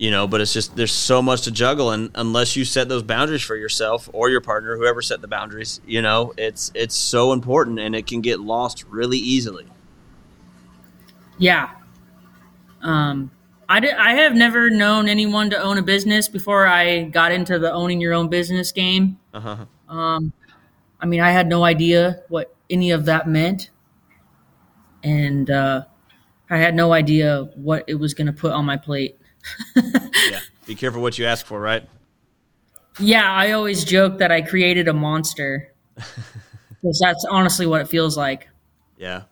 You 0.00 0.10
know, 0.10 0.26
but 0.26 0.40
it's 0.40 0.54
just 0.54 0.76
there's 0.76 0.92
so 0.92 1.20
much 1.20 1.42
to 1.42 1.50
juggle, 1.50 1.90
and 1.90 2.10
unless 2.14 2.56
you 2.56 2.64
set 2.64 2.88
those 2.88 3.02
boundaries 3.02 3.42
for 3.42 3.54
yourself 3.54 4.08
or 4.14 4.30
your 4.30 4.40
partner, 4.40 4.74
whoever 4.78 5.02
set 5.02 5.20
the 5.20 5.28
boundaries, 5.28 5.82
you 5.86 6.00
know, 6.00 6.32
it's 6.38 6.72
it's 6.74 6.94
so 6.94 7.34
important, 7.34 7.78
and 7.78 7.94
it 7.94 8.06
can 8.06 8.22
get 8.22 8.40
lost 8.40 8.84
really 8.88 9.18
easily. 9.18 9.66
Yeah. 11.36 11.68
Um, 12.80 13.30
I, 13.68 13.80
di- 13.80 13.92
I 13.92 14.14
have 14.14 14.34
never 14.34 14.70
known 14.70 15.06
anyone 15.06 15.50
to 15.50 15.62
own 15.62 15.76
a 15.76 15.82
business 15.82 16.28
before 16.28 16.66
I 16.66 17.02
got 17.02 17.30
into 17.30 17.58
the 17.58 17.70
owning 17.70 18.00
your 18.00 18.14
own 18.14 18.28
business 18.28 18.72
game. 18.72 19.18
Uh-huh. 19.34 19.66
Um, 19.94 20.32
I 20.98 21.04
mean, 21.04 21.20
I 21.20 21.30
had 21.30 21.46
no 21.46 21.62
idea 21.62 22.22
what 22.28 22.54
any 22.70 22.90
of 22.90 23.04
that 23.04 23.28
meant. 23.28 23.68
And 25.04 25.50
uh, 25.50 25.84
I 26.48 26.56
had 26.56 26.74
no 26.74 26.94
idea 26.94 27.50
what 27.54 27.84
it 27.86 27.96
was 27.96 28.14
going 28.14 28.28
to 28.28 28.32
put 28.32 28.52
on 28.52 28.64
my 28.64 28.78
plate. 28.78 29.19
Yeah, 29.76 30.40
be 30.66 30.74
careful 30.74 31.00
what 31.02 31.18
you 31.18 31.26
ask 31.26 31.44
for, 31.46 31.60
right? 31.60 31.88
Yeah, 32.98 33.30
I 33.30 33.52
always 33.52 33.84
joke 33.84 34.18
that 34.18 34.30
I 34.32 34.42
created 34.42 34.88
a 34.88 34.92
monster. 34.92 35.72
Because 36.82 36.98
that's 36.98 37.26
honestly 37.26 37.66
what 37.66 37.82
it 37.82 37.88
feels 37.88 38.16
like. 38.16 38.48
Yeah. 38.96 39.24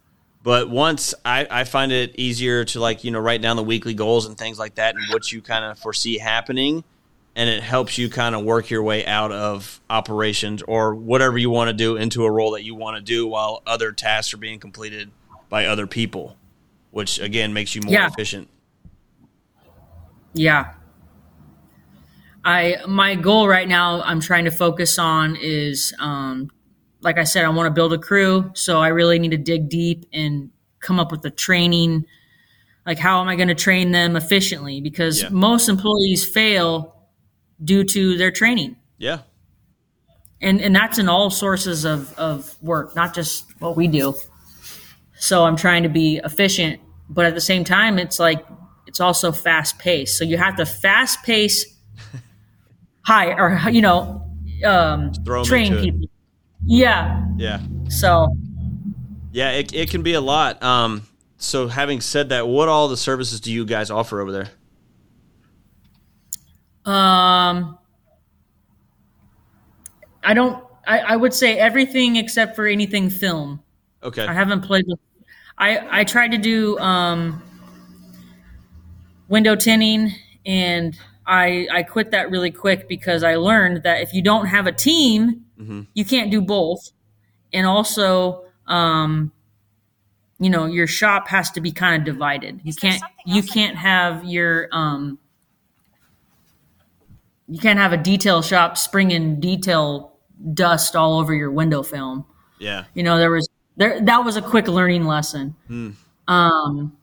But 0.42 0.68
once 0.68 1.14
I, 1.24 1.46
I 1.50 1.64
find 1.64 1.90
it 1.92 2.14
easier 2.18 2.66
to 2.66 2.78
like, 2.78 3.04
you 3.04 3.10
know, 3.10 3.20
write 3.20 3.40
down 3.40 3.56
the 3.56 3.62
weekly 3.62 3.94
goals 3.94 4.26
and 4.26 4.36
things 4.36 4.58
like 4.58 4.74
that 4.74 4.94
and 4.94 5.04
what 5.10 5.32
you 5.32 5.40
kind 5.40 5.64
of 5.64 5.78
foresee 5.78 6.18
happening. 6.18 6.84
And 7.34 7.48
it 7.48 7.62
helps 7.62 7.96
you 7.96 8.10
kind 8.10 8.34
of 8.34 8.44
work 8.44 8.68
your 8.68 8.82
way 8.82 9.06
out 9.06 9.32
of 9.32 9.80
operations 9.88 10.60
or 10.68 10.94
whatever 10.94 11.38
you 11.38 11.48
want 11.48 11.68
to 11.68 11.72
do 11.72 11.96
into 11.96 12.26
a 12.26 12.30
role 12.30 12.50
that 12.50 12.64
you 12.64 12.74
want 12.74 12.98
to 12.98 13.02
do 13.02 13.26
while 13.26 13.62
other 13.66 13.92
tasks 13.92 14.34
are 14.34 14.38
being 14.38 14.60
completed 14.60 15.10
by 15.48 15.64
other 15.64 15.86
people, 15.86 16.36
which 16.90 17.18
again 17.18 17.54
makes 17.54 17.74
you 17.74 17.80
more 17.80 17.94
Yeah. 17.94 18.08
efficient. 18.08 18.48
Yeah. 20.34 20.74
I 22.44 22.76
my 22.86 23.14
goal 23.14 23.48
right 23.48 23.68
now 23.68 24.00
I'm 24.02 24.20
trying 24.20 24.44
to 24.44 24.50
focus 24.50 24.98
on 24.98 25.36
is 25.40 25.92
um 25.98 26.50
like 27.00 27.18
I 27.18 27.24
said 27.24 27.44
I 27.44 27.48
want 27.48 27.66
to 27.66 27.70
build 27.72 27.92
a 27.92 27.98
crew 27.98 28.50
so 28.54 28.80
I 28.80 28.88
really 28.88 29.18
need 29.18 29.32
to 29.32 29.36
dig 29.38 29.68
deep 29.68 30.06
and 30.12 30.50
come 30.80 31.00
up 31.00 31.10
with 31.10 31.22
the 31.22 31.30
training 31.30 32.04
like 32.86 32.98
how 32.98 33.20
am 33.20 33.28
I 33.28 33.36
going 33.36 33.48
to 33.48 33.54
train 33.54 33.90
them 33.90 34.16
efficiently 34.16 34.80
because 34.80 35.22
Yeah. 35.22 35.28
most 35.30 35.68
employees 35.68 36.24
fail 36.24 36.94
due 37.62 37.82
to 37.84 38.16
their 38.16 38.30
training 38.30 38.76
Yeah. 38.98 39.18
and 40.40 40.60
and 40.60 40.74
that's 40.74 40.98
in 40.98 41.08
all 41.08 41.30
sources 41.30 41.84
of 41.84 42.16
of 42.18 42.54
work 42.62 42.94
not 42.94 43.14
just 43.14 43.44
what 43.60 43.76
we 43.76 43.88
do 43.88 44.14
so 45.18 45.44
i'm 45.44 45.56
trying 45.56 45.82
to 45.82 45.88
be 45.88 46.20
efficient 46.24 46.80
but 47.10 47.26
at 47.26 47.34
the 47.34 47.40
same 47.40 47.64
time 47.64 47.98
it's 47.98 48.20
like 48.20 48.46
it's 48.88 49.00
also 49.00 49.30
fast 49.30 49.78
paced 49.78 50.18
so 50.18 50.24
you 50.24 50.36
have 50.36 50.56
to 50.56 50.66
fast 50.66 51.22
pace 51.22 51.76
high 53.02 53.32
or 53.34 53.70
you 53.70 53.80
know 53.82 54.24
um 54.64 55.12
train 55.44 55.66
into 55.72 55.78
it. 55.78 55.82
people 55.84 56.08
yeah 56.64 57.24
Yeah. 57.36 57.60
so 57.88 58.34
Yeah. 59.30 59.52
It, 59.52 59.72
it 59.72 59.90
can 59.90 60.02
be 60.02 60.14
a 60.14 60.20
lot. 60.20 60.60
Um, 60.62 61.02
so 61.36 61.68
having 61.68 62.00
said 62.00 62.30
that, 62.30 62.48
what 62.48 62.68
all 62.68 62.88
the 62.88 62.96
services 62.96 63.40
do 63.40 63.52
you 63.52 63.64
guys 63.64 63.90
offer 63.90 64.20
over 64.20 64.32
there? 64.32 64.48
um 66.84 67.78
i 70.24 70.32
don't 70.34 70.64
I, 70.86 70.98
I 71.00 71.16
would 71.16 71.34
say 71.34 71.58
everything 71.58 72.16
except 72.16 72.56
for 72.56 72.66
anything 72.66 73.10
film 73.10 73.60
Okay. 74.02 74.24
I 74.24 74.32
haven't 74.32 74.60
played 74.62 74.86
with. 74.86 74.98
I 75.58 76.00
I 76.00 76.04
tried 76.04 76.30
to 76.30 76.38
do 76.38 76.78
um, 76.78 77.42
window 79.28 79.54
tinting, 79.54 80.12
and 80.44 80.96
I 81.26 81.68
I 81.72 81.82
quit 81.82 82.10
that 82.10 82.30
really 82.30 82.50
quick 82.50 82.88
because 82.88 83.22
I 83.22 83.36
learned 83.36 83.82
that 83.84 84.00
if 84.00 84.12
you 84.14 84.22
don't 84.22 84.46
have 84.46 84.66
a 84.66 84.72
team, 84.72 85.44
you 85.94 86.04
can't 86.04 86.30
do 86.30 86.40
both, 86.40 86.90
and 87.52 87.66
also. 87.66 88.44
Um, 88.66 89.32
you 90.38 90.50
know 90.50 90.66
your 90.66 90.86
shop 90.86 91.28
has 91.28 91.50
to 91.52 91.60
be 91.60 91.72
kind 91.72 92.00
of 92.00 92.04
divided. 92.04 92.60
You 92.62 92.72
there 92.72 92.92
can't 92.92 93.02
you 93.26 93.42
can't 93.42 93.76
have 93.76 94.24
your 94.24 94.68
um 94.72 95.18
you 97.48 97.58
can't 97.58 97.78
have 97.78 97.92
a 97.92 97.96
detail 97.96 98.42
shop 98.42 98.76
springing 98.76 99.40
detail 99.40 100.12
dust 100.54 100.94
all 100.94 101.18
over 101.18 101.34
your 101.34 101.50
window 101.50 101.82
film. 101.82 102.24
Yeah. 102.58 102.84
you 102.94 103.02
know 103.02 103.18
there 103.18 103.30
was 103.30 103.48
there 103.76 104.00
that 104.00 104.24
was 104.24 104.36
a 104.36 104.42
quick 104.42 104.68
learning 104.68 105.04
lesson. 105.04 105.56
Um 106.28 106.96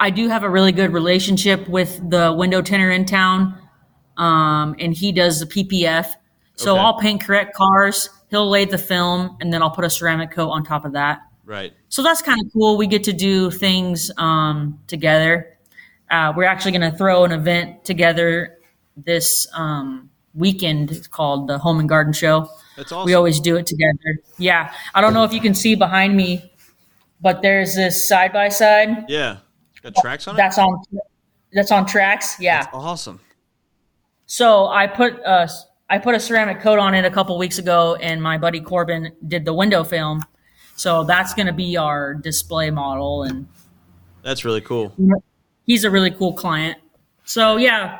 i 0.00 0.10
do 0.10 0.28
have 0.28 0.42
a 0.42 0.50
really 0.50 0.72
good 0.72 0.92
relationship 0.92 1.68
with 1.68 2.00
the 2.10 2.32
window 2.32 2.60
tinner 2.62 2.90
in 2.90 3.04
town 3.04 3.56
um 4.16 4.74
and 4.78 4.94
he 4.94 5.12
does 5.12 5.38
the 5.40 5.46
ppf 5.46 6.06
so 6.56 6.72
Okay. 6.72 6.80
i'll 6.82 6.98
paint 6.98 7.22
correct 7.22 7.54
cars 7.54 8.08
he'll 8.30 8.48
lay 8.50 8.64
the 8.64 8.78
film 8.78 9.36
and 9.40 9.52
then 9.52 9.62
i'll 9.62 9.70
put 9.70 9.84
a 9.84 9.90
ceramic 9.90 10.30
coat 10.32 10.48
on 10.50 10.64
top 10.64 10.84
of 10.84 10.92
that 10.92 11.20
Right. 11.44 11.72
so 11.88 12.02
that's 12.02 12.22
kind 12.22 12.40
of 12.44 12.52
cool 12.52 12.76
we 12.76 12.86
get 12.86 13.04
to 13.04 13.12
do 13.12 13.50
things 13.50 14.10
um 14.16 14.78
together 14.86 15.56
uh, 16.10 16.32
we're 16.36 16.42
actually 16.44 16.72
going 16.72 16.90
to 16.90 16.96
throw 16.98 17.22
an 17.24 17.30
event 17.30 17.84
together 17.84 18.58
this 18.96 19.46
um, 19.54 20.10
weekend 20.34 20.90
it's 20.90 21.06
called 21.06 21.46
the 21.48 21.56
home 21.58 21.78
and 21.78 21.88
garden 21.88 22.12
show 22.12 22.48
That's 22.76 22.90
awesome. 22.90 23.06
we 23.06 23.14
always 23.14 23.38
do 23.40 23.54
it 23.56 23.66
together. 23.66 24.18
Yeah. 24.36 24.72
I 24.92 25.00
don't 25.02 25.14
know 25.14 25.22
if 25.22 25.32
you 25.32 25.40
can 25.40 25.54
see 25.54 25.76
behind 25.76 26.16
me, 26.16 26.52
but 27.20 27.42
there's 27.42 27.76
this 27.76 28.08
side 28.08 28.32
by 28.32 28.48
side. 28.48 29.04
yeah. 29.08 29.38
Got 29.82 29.94
tracks 29.96 30.28
on 30.28 30.34
it? 30.34 30.38
That's 30.38 30.58
on 30.58 30.82
that's 31.52 31.72
on 31.72 31.86
tracks. 31.86 32.38
Yeah. 32.40 32.66
awesome. 32.72 33.20
So 34.26 34.66
I 34.68 34.86
put 34.86 35.14
a 35.24 35.48
I 35.88 35.98
put 35.98 36.14
a 36.14 36.20
ceramic 36.20 36.60
coat 36.60 36.78
on 36.78 36.94
it 36.94 37.04
a 37.04 37.10
couple 37.10 37.36
weeks 37.38 37.58
ago 37.58 37.96
and 37.96 38.22
my 38.22 38.38
buddy 38.38 38.60
Corbin 38.60 39.12
did 39.26 39.44
the 39.44 39.52
window 39.54 39.82
film. 39.82 40.22
So 40.76 41.04
that's 41.04 41.34
going 41.34 41.46
to 41.46 41.52
be 41.52 41.76
our 41.76 42.14
display 42.14 42.70
model 42.70 43.24
and 43.24 43.46
That's 44.22 44.44
really 44.44 44.60
cool. 44.60 44.94
he's 45.66 45.84
a 45.84 45.90
really 45.90 46.10
cool 46.12 46.32
client. 46.32 46.78
So 47.24 47.56
yeah, 47.56 47.98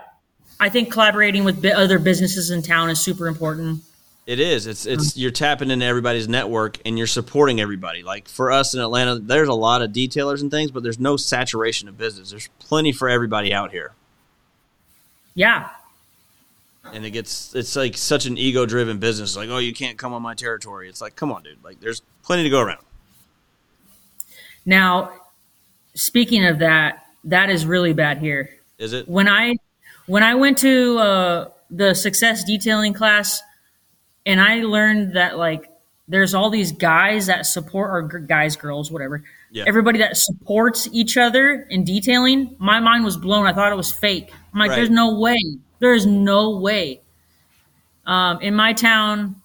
I 0.61 0.69
think 0.69 0.93
collaborating 0.93 1.45
with 1.45 1.65
other 1.65 1.99
businesses 1.99 2.51
in 2.51 2.63
town 2.63 2.91
is 2.91 3.01
super 3.01 3.27
important. 3.27 3.83
It 4.27 4.39
is. 4.39 4.67
It's 4.67 4.87
it's 4.87 5.17
you're 5.17 5.31
tapping 5.31 5.71
into 5.71 5.85
everybody's 5.85 6.29
network 6.29 6.79
and 6.85 6.97
you're 6.97 7.07
supporting 7.07 7.61
everybody. 7.61 8.03
Like 8.03 8.29
for 8.29 8.53
us 8.53 8.75
in 8.75 8.81
Atlanta, 8.81 9.19
there's 9.19 9.49
a 9.49 9.55
lot 9.55 9.83
of 9.83 9.91
detailers 9.91 10.41
and 10.41 10.51
things, 10.51 10.71
but 10.71 10.83
there's 10.83 11.01
no 11.01 11.17
saturation 11.17 11.89
of 11.89 11.99
business. 11.99 12.31
There's 12.31 12.49
plenty 12.59 12.93
for 12.93 13.09
everybody 13.09 13.53
out 13.53 13.71
here. 13.73 13.93
Yeah. 15.35 15.71
And 16.93 17.05
it 17.05 17.11
gets 17.11 17.55
it's 17.55 17.75
like 17.75 17.97
such 17.97 18.27
an 18.27 18.37
ego 18.39 18.67
driven 18.67 18.99
business. 18.99 19.37
Like, 19.37 19.49
oh, 19.49 19.59
you 19.59 19.73
can't 19.73 19.99
come 19.99 20.13
on 20.13 20.23
my 20.23 20.35
territory. 20.35 20.89
It's 20.89 21.01
like, 21.01 21.17
come 21.17 21.33
on, 21.33 21.43
dude. 21.43 21.63
Like 21.65 21.81
there's 21.81 22.03
plenty 22.23 22.45
to 22.45 22.51
go 22.51 22.61
around. 22.61 22.85
Now, 24.67 25.13
speaking 25.95 26.45
of 26.45 26.59
that, 26.61 27.07
that 27.25 27.51
is 27.51 27.67
really 27.67 27.93
bad 27.95 28.19
here. 28.19 28.51
Is 28.79 28.93
it? 28.93 29.09
when 29.09 29.29
I 29.29 29.57
when 30.07 30.23
I 30.23 30.35
went 30.35 30.59
to 30.59 30.99
uh, 30.99 31.49
the 31.71 31.95
success 31.95 32.45
detailing 32.45 32.95
class, 32.95 33.43
and 34.31 34.41
I 34.41 34.63
learned 34.63 35.15
that 35.17 35.37
like 35.39 35.71
there's 36.09 36.35
all 36.35 36.51
these 36.51 36.73
guys 36.73 37.27
that 37.27 37.47
support 37.47 37.91
or 37.91 38.19
guys, 38.21 38.57
girls, 38.57 38.91
whatever. 38.91 39.23
Yeah. 39.53 39.65
Everybody 39.67 39.99
that 39.99 40.17
supports 40.17 40.89
each 40.93 41.17
other 41.17 41.67
in 41.71 41.85
detailing. 41.85 42.55
My 42.59 42.81
mind 42.81 43.05
was 43.05 43.17
blown. 43.17 43.47
I 43.47 43.53
thought 43.53 43.73
it 43.73 43.77
was 43.77 43.93
fake. 43.93 44.33
I'm 44.53 44.59
like, 44.59 44.71
Right. 44.71 44.77
there's 44.77 44.91
no 44.91 45.19
way. 45.19 45.39
There's 45.79 46.07
no 46.07 46.59
way. 46.59 47.01
Um, 48.07 48.41
in 48.41 48.55
my 48.55 48.73
town, 48.73 49.37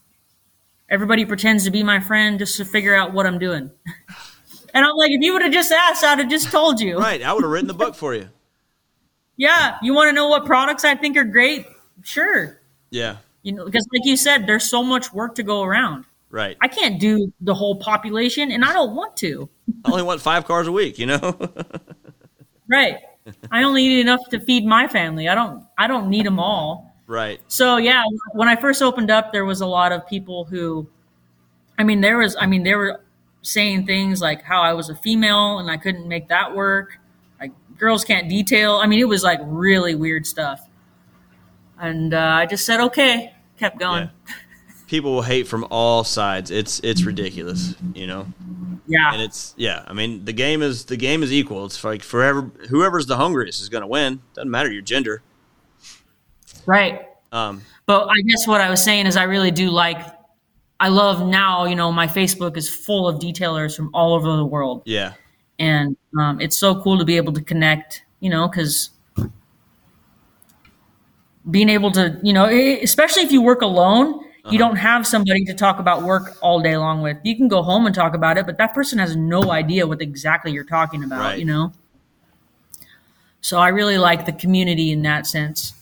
everybody 0.89 1.25
pretends 1.25 1.63
to 1.65 1.71
be 1.71 1.83
my 1.83 1.99
friend 1.99 2.39
just 2.39 2.57
to 2.57 2.65
figure 2.65 2.95
out 2.95 3.13
what 3.13 3.25
I'm 3.25 3.37
doing. 3.39 3.69
and 4.73 4.85
I'm 4.85 4.95
like, 4.95 5.11
if 5.11 5.21
you 5.21 5.33
would 5.33 5.41
have 5.43 5.53
just 5.53 5.71
asked, 5.71 6.03
I'd 6.03 6.19
have 6.19 6.29
just 6.29 6.51
told 6.51 6.79
you. 6.79 6.97
Right. 6.99 7.21
I 7.21 7.33
would 7.33 7.43
have 7.43 7.51
written 7.51 7.67
the 7.67 7.73
book 7.73 7.95
for 7.95 8.13
you. 8.13 8.29
Yeah, 9.37 9.75
you 9.81 9.93
want 9.93 10.07
to 10.07 10.13
know 10.13 10.29
what 10.29 10.45
products 10.45 10.85
I 10.85 10.95
think 10.95 11.17
are 11.17 11.25
great? 11.25 11.65
Sure. 12.03 12.61
Yeah. 12.89 13.17
You 13.45 13.51
know, 13.51 13.65
because 13.65 13.87
like 13.93 14.05
you 14.05 14.17
said, 14.17 14.47
there's 14.47 14.67
so 14.67 14.83
much 14.83 15.13
work 15.13 15.35
to 15.35 15.43
go 15.43 15.61
around. 15.61 16.05
Right. 16.31 16.57
I 16.61 16.67
can't 16.67 16.99
do 16.99 17.31
the 17.41 17.53
whole 17.53 17.75
population, 17.75 18.51
and 18.51 18.65
I 18.65 18.73
don't 18.73 18.95
want 18.95 19.15
to. 19.17 19.47
I 19.85 19.91
only 19.91 20.01
want 20.01 20.19
five 20.19 20.45
cars 20.45 20.65
a 20.67 20.71
week, 20.71 20.97
you 20.99 21.05
know? 21.05 21.39
Right. 22.67 22.97
I 23.51 23.61
only 23.61 23.87
need 23.87 23.99
enough 23.99 24.27
to 24.31 24.39
feed 24.39 24.65
my 24.65 24.87
family. 24.87 25.27
I 25.29 25.35
don't. 25.35 25.63
I 25.77 25.85
don't 25.85 26.09
need 26.09 26.25
them 26.25 26.39
all. 26.39 26.95
right. 27.05 27.39
So 27.47 27.77
yeah, 27.77 28.01
when 28.33 28.47
I 28.47 28.55
first 28.55 28.81
opened 28.81 29.11
up, 29.11 29.31
there 29.31 29.45
was 29.45 29.61
a 29.61 29.67
lot 29.67 29.91
of 29.91 30.07
people 30.07 30.45
who, 30.45 30.89
I 31.77 31.83
mean, 31.83 32.01
there 32.01 32.17
was. 32.17 32.35
I 32.39 32.47
mean, 32.47 32.63
they 32.63 32.73
were 32.73 33.01
saying 33.43 33.85
things 33.85 34.19
like 34.19 34.41
how 34.41 34.63
I 34.63 34.73
was 34.73 34.89
a 34.89 34.95
female 34.95 35.59
and 35.59 35.69
I 35.69 35.77
couldn't 35.77 36.07
make 36.07 36.29
that 36.29 36.55
work. 36.55 36.97
Like 37.39 37.51
girls 37.77 38.03
can't 38.03 38.27
detail. 38.27 38.77
I 38.81 38.87
mean, 38.87 38.99
it 38.99 39.07
was 39.07 39.21
like 39.21 39.39
really 39.43 39.93
weird 39.93 40.25
stuff. 40.25 40.67
And 41.79 42.15
uh, 42.15 42.17
I 42.17 42.47
just 42.47 42.65
said 42.65 42.79
okay, 42.79 43.34
kept 43.57 43.79
going. 43.79 44.03
Yeah. 44.27 44.33
People 44.87 45.13
will 45.15 45.21
hate 45.23 45.47
from 45.47 45.65
all 45.71 46.03
sides. 46.03 46.51
It's 46.51 46.79
it's 46.83 47.03
ridiculous, 47.03 47.73
you 47.95 48.05
know. 48.07 48.27
Yeah. 48.87 49.13
And 49.13 49.21
it's 49.21 49.53
yeah. 49.57 49.83
I 49.87 49.93
mean, 49.93 50.25
the 50.25 50.33
game 50.33 50.61
is 50.61 50.85
the 50.85 50.97
game 50.97 51.23
is 51.23 51.33
equal. 51.33 51.65
It's 51.65 51.83
like 51.83 52.03
forever. 52.03 52.51
Whoever's 52.69 53.07
the 53.07 53.17
hungriest 53.17 53.61
is 53.61 53.69
going 53.69 53.81
to 53.81 53.87
win. 53.87 54.21
Doesn't 54.35 54.51
matter 54.51 54.71
your 54.71 54.83
gender. 54.83 55.23
right. 56.65 57.07
Um, 57.31 57.61
But 57.85 58.07
I 58.07 58.21
guess 58.27 58.47
what 58.47 58.61
I 58.61 58.69
was 58.69 58.81
saying 58.83 59.07
is 59.07 59.17
I 59.17 59.23
really 59.23 59.51
do 59.51 59.69
like 59.69 59.97
I 60.79 60.89
love 60.89 61.25
now, 61.27 61.65
you 61.65 61.75
know, 61.75 61.91
my 61.91 62.07
Facebook 62.07 62.57
is 62.57 62.69
full 62.69 63.07
of 63.07 63.19
detailers 63.19 63.75
from 63.75 63.89
all 63.93 64.13
over 64.13 64.35
the 64.35 64.45
world. 64.45 64.83
yeah. 64.85 65.13
And 65.57 65.95
um, 66.19 66.41
it's 66.41 66.57
so 66.57 66.81
cool 66.81 66.97
to 66.99 67.05
be 67.05 67.15
able 67.15 67.31
to 67.33 67.41
connect, 67.41 68.03
you 68.19 68.29
know, 68.29 68.47
because 68.47 68.89
being 71.49 71.69
able 71.69 71.91
to, 71.91 72.19
you 72.23 72.33
know, 72.33 72.45
especially 72.45 73.23
if 73.23 73.31
you 73.31 73.41
work 73.41 73.61
alone, 73.61 74.07
you 74.13 74.23
uh-huh. 74.45 74.57
don't 74.57 74.75
have 74.75 75.07
somebody 75.07 75.43
to 75.45 75.53
talk 75.53 75.79
about 75.79 76.03
work 76.03 76.37
all 76.41 76.61
day 76.61 76.77
long 76.77 77.01
with. 77.01 77.17
You 77.23 77.35
can 77.35 77.47
go 77.47 77.61
home 77.61 77.85
and 77.85 77.95
talk 77.95 78.13
about 78.13 78.37
it, 78.37 78.45
but 78.45 78.57
that 78.57 78.73
person 78.73 78.99
has 78.99 79.15
no 79.15 79.51
idea 79.51 79.87
what 79.87 80.01
exactly 80.01 80.51
you're 80.51 80.63
talking 80.63 81.03
about, 81.03 81.19
Right. 81.19 81.39
you 81.39 81.45
know? 81.45 81.73
So 83.41 83.59
I 83.59 83.69
really 83.69 83.97
like 83.97 84.25
the 84.25 84.31
community 84.31 84.91
in 84.91 85.03
that 85.03 85.27
sense. 85.27 85.73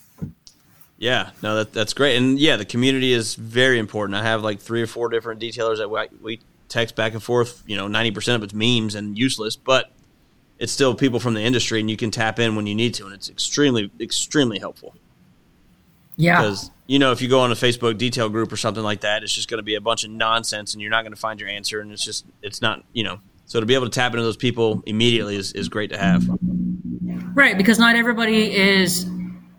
Yeah, 0.97 1.31
no, 1.41 1.55
that, 1.55 1.73
that's 1.73 1.93
great, 1.93 2.15
and 2.15 2.39
yeah, 2.39 2.55
the 2.55 2.65
community 2.65 3.11
is 3.11 3.35
very 3.35 3.77
important. 3.79 4.15
I 4.15 4.23
have 4.23 4.41
like 4.41 4.61
three 4.61 4.81
or 4.81 4.87
four 4.87 5.09
different 5.09 5.41
detailers 5.41 5.77
that 5.77 5.89
we, 5.89 6.07
we 6.21 6.39
text 6.69 6.95
back 6.95 7.11
and 7.11 7.21
forth. 7.21 7.61
You 7.67 7.75
know, 7.75 7.89
ninety 7.89 8.11
percent 8.11 8.37
of 8.37 8.43
it's 8.43 8.53
memes 8.53 8.95
and 8.95 9.17
useless, 9.17 9.57
but 9.57 9.91
it's 10.59 10.71
still 10.71 10.95
people 10.95 11.19
from 11.19 11.33
the 11.33 11.41
industry, 11.41 11.81
and 11.81 11.89
you 11.89 11.97
can 11.97 12.09
tap 12.09 12.39
in 12.39 12.55
when 12.55 12.67
you 12.67 12.75
need 12.75 12.93
to, 12.93 13.05
and 13.05 13.13
it's 13.13 13.29
extremely, 13.29 13.91
extremely 13.99 14.59
helpful. 14.59 14.95
Yeah. 16.15 16.41
Because 16.41 16.71
you 16.85 16.99
know, 16.99 17.11
if 17.11 17.21
you 17.21 17.29
go 17.29 17.39
on 17.39 17.51
a 17.51 17.55
Facebook 17.55 17.97
detail 17.97 18.29
group 18.29 18.51
or 18.51 18.57
something 18.57 18.83
like 18.83 19.01
that, 19.01 19.23
it's 19.23 19.33
just 19.33 19.49
going 19.49 19.59
to 19.59 19.63
be 19.63 19.75
a 19.75 19.81
bunch 19.81 20.03
of 20.03 20.11
nonsense, 20.11 20.73
and 20.73 20.81
you're 20.81 20.91
not 20.91 21.03
going 21.03 21.13
to 21.13 21.19
find 21.19 21.39
your 21.39 21.49
answer, 21.49 21.79
and 21.79 21.91
it's 21.91 22.03
just, 22.03 22.25
it's 22.41 22.61
not, 22.61 22.83
you 22.93 23.03
know. 23.03 23.19
So 23.45 23.59
to 23.59 23.65
be 23.65 23.73
able 23.73 23.85
to 23.85 23.91
tap 23.91 24.11
into 24.13 24.23
those 24.23 24.37
people 24.37 24.83
immediately 24.85 25.35
is, 25.35 25.53
is 25.53 25.69
great 25.69 25.89
to 25.91 25.97
have. 25.97 26.27
Right, 27.35 27.57
because 27.57 27.79
not 27.79 27.95
everybody 27.95 28.55
is 28.55 29.05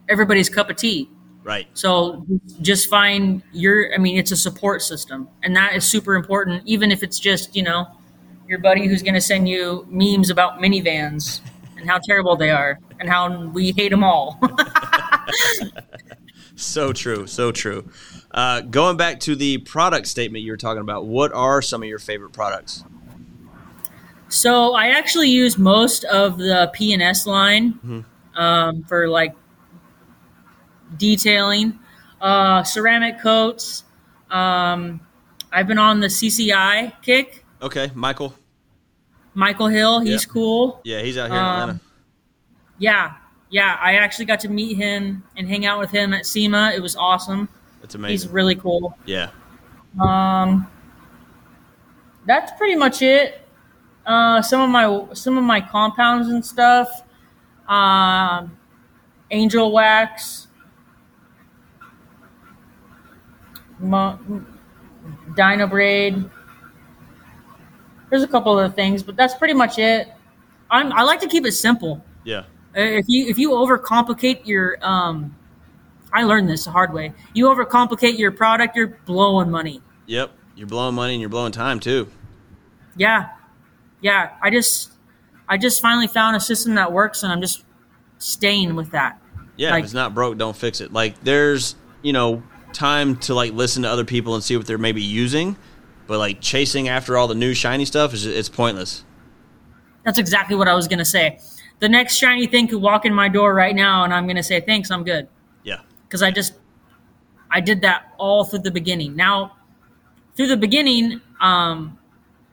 everybody's 0.08 0.48
cup 0.48 0.70
of 0.70 0.76
tea. 0.76 1.08
Right. 1.42 1.66
So 1.74 2.24
just 2.62 2.88
find 2.88 3.42
your 3.52 3.94
I 3.94 3.98
mean 3.98 4.16
it's 4.16 4.30
a 4.32 4.36
support 4.36 4.80
system 4.80 5.28
and 5.42 5.54
that 5.56 5.74
is 5.74 5.84
super 5.84 6.14
important 6.14 6.62
even 6.64 6.90
if 6.90 7.02
it's 7.02 7.18
just, 7.18 7.54
you 7.54 7.62
know, 7.62 7.86
your 8.48 8.58
buddy 8.58 8.86
who's 8.86 9.02
going 9.02 9.14
to 9.14 9.20
send 9.20 9.48
you 9.48 9.86
memes 9.90 10.30
about 10.30 10.58
minivans 10.60 11.40
and 11.76 11.88
how 11.88 11.98
terrible 11.98 12.36
they 12.36 12.50
are 12.50 12.78
and 12.98 13.10
how 13.10 13.48
we 13.48 13.72
hate 13.72 13.90
them 13.90 14.02
all. 14.02 14.40
So 16.64 16.92
true, 16.92 17.26
so 17.26 17.52
true. 17.52 17.88
Uh, 18.30 18.60
going 18.62 18.96
back 18.96 19.20
to 19.20 19.36
the 19.36 19.58
product 19.58 20.06
statement 20.08 20.44
you 20.44 20.50
were 20.52 20.56
talking 20.56 20.80
about, 20.80 21.06
what 21.06 21.32
are 21.32 21.60
some 21.62 21.82
of 21.82 21.88
your 21.88 21.98
favorite 21.98 22.32
products? 22.32 22.84
so 24.30 24.74
I 24.74 24.88
actually 24.88 25.28
use 25.30 25.56
most 25.58 26.02
of 26.04 26.38
the 26.38 26.68
P&S 26.74 27.24
line 27.26 28.04
um, 28.34 28.82
for 28.84 29.06
like 29.08 29.32
detailing, 30.96 31.78
uh, 32.20 32.64
ceramic 32.64 33.20
coats. 33.20 33.84
Um, 34.30 35.00
I've 35.52 35.68
been 35.68 35.78
on 35.78 36.00
the 36.00 36.08
CCI 36.08 37.00
kick. 37.02 37.44
Okay, 37.62 37.92
Michael. 37.94 38.34
Michael 39.34 39.68
Hill, 39.68 40.00
he's 40.00 40.24
Yeah. 40.24 40.32
cool. 40.32 40.80
Yeah, 40.84 41.02
he's 41.02 41.16
out 41.16 41.30
here 41.30 41.38
in 41.38 41.44
Um, 41.44 41.50
Atlanta. 41.60 41.80
Yeah, 42.78 43.12
yeah. 43.54 43.78
I 43.80 43.94
actually 43.94 44.24
got 44.26 44.40
to 44.40 44.48
meet 44.48 44.74
him 44.76 45.22
and 45.36 45.48
hang 45.48 45.64
out 45.64 45.78
with 45.78 45.90
him 45.90 46.12
at 46.12 46.26
SEMA. 46.26 46.72
It 46.74 46.80
was 46.80 46.96
awesome. 46.96 47.48
That's 47.80 47.94
amazing. 47.94 48.12
He's 48.12 48.28
really 48.28 48.54
cool. 48.56 48.96
yeah, 49.06 49.30
Um, 50.00 50.66
that's 52.26 52.50
pretty 52.58 52.74
much 52.76 53.02
it. 53.02 53.40
Uh, 54.06 54.42
some 54.42 54.60
of 54.60 54.70
my 54.70 55.14
some 55.14 55.38
of 55.38 55.44
my 55.44 55.60
compounds 55.60 56.28
and 56.28 56.44
stuff. 56.44 56.88
Um, 57.68 58.56
Angelwax. 59.30 60.48
Mo- 63.78 64.18
Dynabrade. 65.34 66.30
There's 68.10 68.22
a 68.22 68.28
couple 68.28 68.56
other 68.56 68.72
things, 68.72 69.02
but 69.02 69.16
that's 69.16 69.34
pretty 69.34 69.54
much 69.54 69.78
it. 69.78 70.08
I'm, 70.70 70.92
I 70.92 71.02
like 71.02 71.20
to 71.20 71.28
keep 71.28 71.44
it 71.46 71.52
simple. 71.52 72.04
yeah, 72.24 72.44
if 72.74 73.04
you 73.08 73.26
if 73.26 73.38
you 73.38 73.50
overcomplicate 73.50 74.46
your 74.46 74.76
um 74.82 75.34
i 76.12 76.22
learned 76.24 76.48
this 76.48 76.64
the 76.64 76.70
hard 76.70 76.92
way 76.92 77.12
you 77.34 77.46
overcomplicate 77.46 78.18
your 78.18 78.30
product 78.32 78.76
you're 78.76 78.98
blowing 79.06 79.50
money 79.50 79.80
yep. 80.06 80.30
You're 80.56 80.68
blowing 80.68 80.94
money 80.94 81.14
and 81.14 81.20
you're 81.20 81.30
blowing 81.30 81.50
time 81.52 81.80
too. 81.80 82.08
yeah 82.96 83.30
yeah 84.00 84.30
i 84.42 84.50
just 84.50 84.92
i 85.48 85.56
just 85.56 85.80
finally 85.82 86.06
found 86.06 86.36
a 86.36 86.40
system 86.40 86.74
that 86.76 86.92
works 86.92 87.22
and 87.24 87.32
i'm 87.32 87.40
just 87.40 87.64
staying 88.18 88.74
with 88.76 88.90
that 88.92 89.20
Yeah, 89.56 89.70
Like- 89.70 89.80
if 89.80 89.84
it's 89.86 89.94
not 89.94 90.14
broke, 90.14 90.38
don't 90.38 90.56
fix 90.56 90.80
it. 90.80 90.92
Like 90.92 91.20
there's, 91.22 91.74
you 92.02 92.12
know, 92.12 92.42
time 92.72 93.16
to 93.16 93.34
like 93.34 93.52
listen 93.52 93.82
to 93.82 93.88
other 93.90 94.04
people 94.04 94.34
and 94.34 94.42
see 94.42 94.56
what 94.56 94.66
they're 94.66 94.78
maybe 94.78 95.02
using, 95.02 95.56
but 96.06 96.18
like 96.18 96.40
chasing 96.40 96.88
after 96.88 97.16
all 97.18 97.28
the 97.28 97.34
new 97.34 97.54
shiny 97.54 97.84
stuff 97.84 98.14
is 98.14 98.24
it's 98.26 98.48
pointless. 98.48 99.04
that's 100.04 100.18
exactly 100.18 100.56
what 100.56 100.68
i 100.68 100.74
was 100.74 100.86
going 100.88 100.98
to 101.00 101.04
say 101.04 101.38
the 101.80 101.88
next 101.88 102.16
shiny 102.16 102.46
thing 102.46 102.68
could 102.68 102.80
walk 102.80 103.04
in 103.04 103.12
my 103.14 103.28
door 103.28 103.52
right 103.54 103.74
now 103.74 104.04
and 104.04 104.12
i'm 104.14 104.24
going 104.26 104.36
to 104.36 104.42
say 104.42 104.60
thanks 104.60 104.90
i'm 104.90 105.04
good 105.04 105.28
Yeah. 105.62 105.80
because 106.06 106.22
i 106.22 106.30
just 106.30 106.54
i 107.50 107.60
did 107.60 107.82
that 107.82 108.12
all 108.18 108.44
through 108.44 108.60
the 108.60 108.70
beginning 108.70 109.14
now 109.16 109.56
through 110.36 110.46
the 110.48 110.56
beginning 110.56 111.20
um 111.40 111.98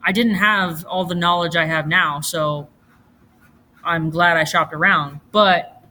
i 0.04 0.12
didn't 0.12 0.36
have 0.36 0.86
all 0.86 1.06
the 1.06 1.16
knowledge 1.16 1.56
i 1.56 1.66
have 1.66 1.88
now 1.88 2.20
so 2.22 2.68
i'm 3.84 4.10
glad 4.10 4.38
i 4.38 4.44
shopped 4.44 4.74
around 4.74 5.20
but 5.32 5.82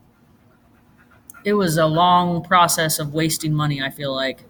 it 1.45 1.55
was 1.55 1.79
a 1.79 1.87
long 1.87 2.43
process 2.43 2.99
of 2.99 3.15
wasting 3.15 3.55
money 3.55 3.81
i 3.83 3.91
feel 3.91 4.15
like 4.15 4.45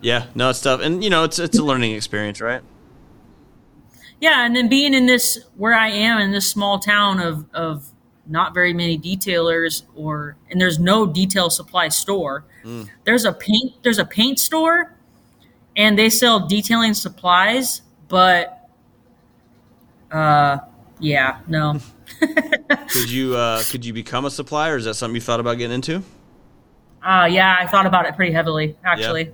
Yeah, 0.00 0.26
no, 0.34 0.50
it's 0.50 0.60
tough. 0.60 0.80
And 0.82 1.04
you 1.04 1.10
know, 1.10 1.22
it's 1.22 1.38
it's 1.38 1.56
a 1.58 1.62
learning 1.62 1.94
experience, 1.94 2.40
right? 2.40 2.60
Yeah 4.22 4.46
and 4.46 4.56
then 4.56 4.68
being 4.68 4.94
in 4.94 5.04
this 5.04 5.44
where 5.56 5.74
i 5.74 5.88
am 5.88 6.18
in 6.18 6.30
this 6.30 6.48
small 6.50 6.78
town 6.78 7.20
of 7.20 7.44
of 7.52 7.92
not 8.26 8.54
very 8.54 8.72
many 8.72 8.98
detailers 8.98 9.82
or 9.94 10.36
and 10.50 10.60
there's 10.60 10.78
no 10.78 11.06
detail 11.06 11.50
supply 11.50 11.88
store. 11.88 12.44
There's 13.04 13.24
a 13.24 13.32
paint 13.32 13.72
there's 13.82 13.98
a 13.98 14.04
paint 14.04 14.38
store 14.38 14.94
and 15.76 15.98
they 15.98 16.08
sell 16.08 16.46
detailing 16.46 16.94
supplies 16.94 17.82
but 18.08 18.68
uh 20.10 20.58
yeah 21.00 21.40
no. 21.48 21.80
Could 22.90 23.10
you 23.10 23.34
uh 23.34 23.62
could 23.70 23.84
you 23.84 23.92
become 23.92 24.24
a 24.24 24.30
supplier? 24.30 24.76
Is 24.76 24.84
that 24.84 24.94
something 24.94 25.16
you 25.16 25.20
thought 25.20 25.40
about 25.40 25.58
getting 25.58 25.74
into? 25.74 26.02
uh 27.02 27.28
yeah 27.28 27.56
i 27.58 27.66
thought 27.66 27.86
about 27.86 28.06
it 28.06 28.14
pretty 28.14 28.32
heavily 28.32 28.76
actually. 28.84 29.32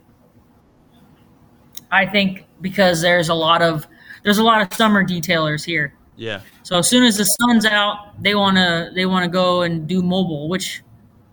I 1.90 2.06
think 2.06 2.46
because 2.62 3.02
there's 3.02 3.28
a 3.28 3.34
lot 3.34 3.60
of 3.60 3.86
there's 4.28 4.36
a 4.36 4.44
lot 4.44 4.60
of 4.60 4.76
summer 4.76 5.02
detailers 5.02 5.64
here 5.64 5.94
Yeah. 6.18 6.42
So 6.62 6.76
as 6.76 6.86
soon 6.86 7.02
as 7.02 7.16
the 7.16 7.24
sun's 7.24 7.64
out, 7.64 8.22
they 8.22 8.34
wanna 8.34 8.90
they 8.94 9.06
wanna 9.06 9.28
go 9.28 9.62
and 9.62 9.88
do 9.88 10.02
mobile, 10.02 10.50
which, 10.50 10.82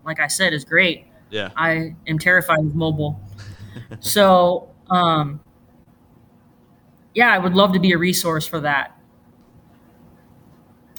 like 0.06 0.22
I 0.22 0.28
said, 0.28 0.54
is 0.54 0.64
great. 0.64 1.08
Yeah. 1.30 1.50
I 1.58 1.94
am 2.08 2.18
terrified 2.18 2.60
of 2.60 2.74
mobile. 2.74 3.20
so 4.00 4.70
um, 4.90 5.42
yeah, 7.16 7.34
I 7.34 7.38
would 7.38 7.54
love 7.54 7.74
to 7.74 7.80
be 7.80 7.92
a 7.92 7.98
resource 7.98 8.48
for 8.48 8.62
that. 8.62 8.98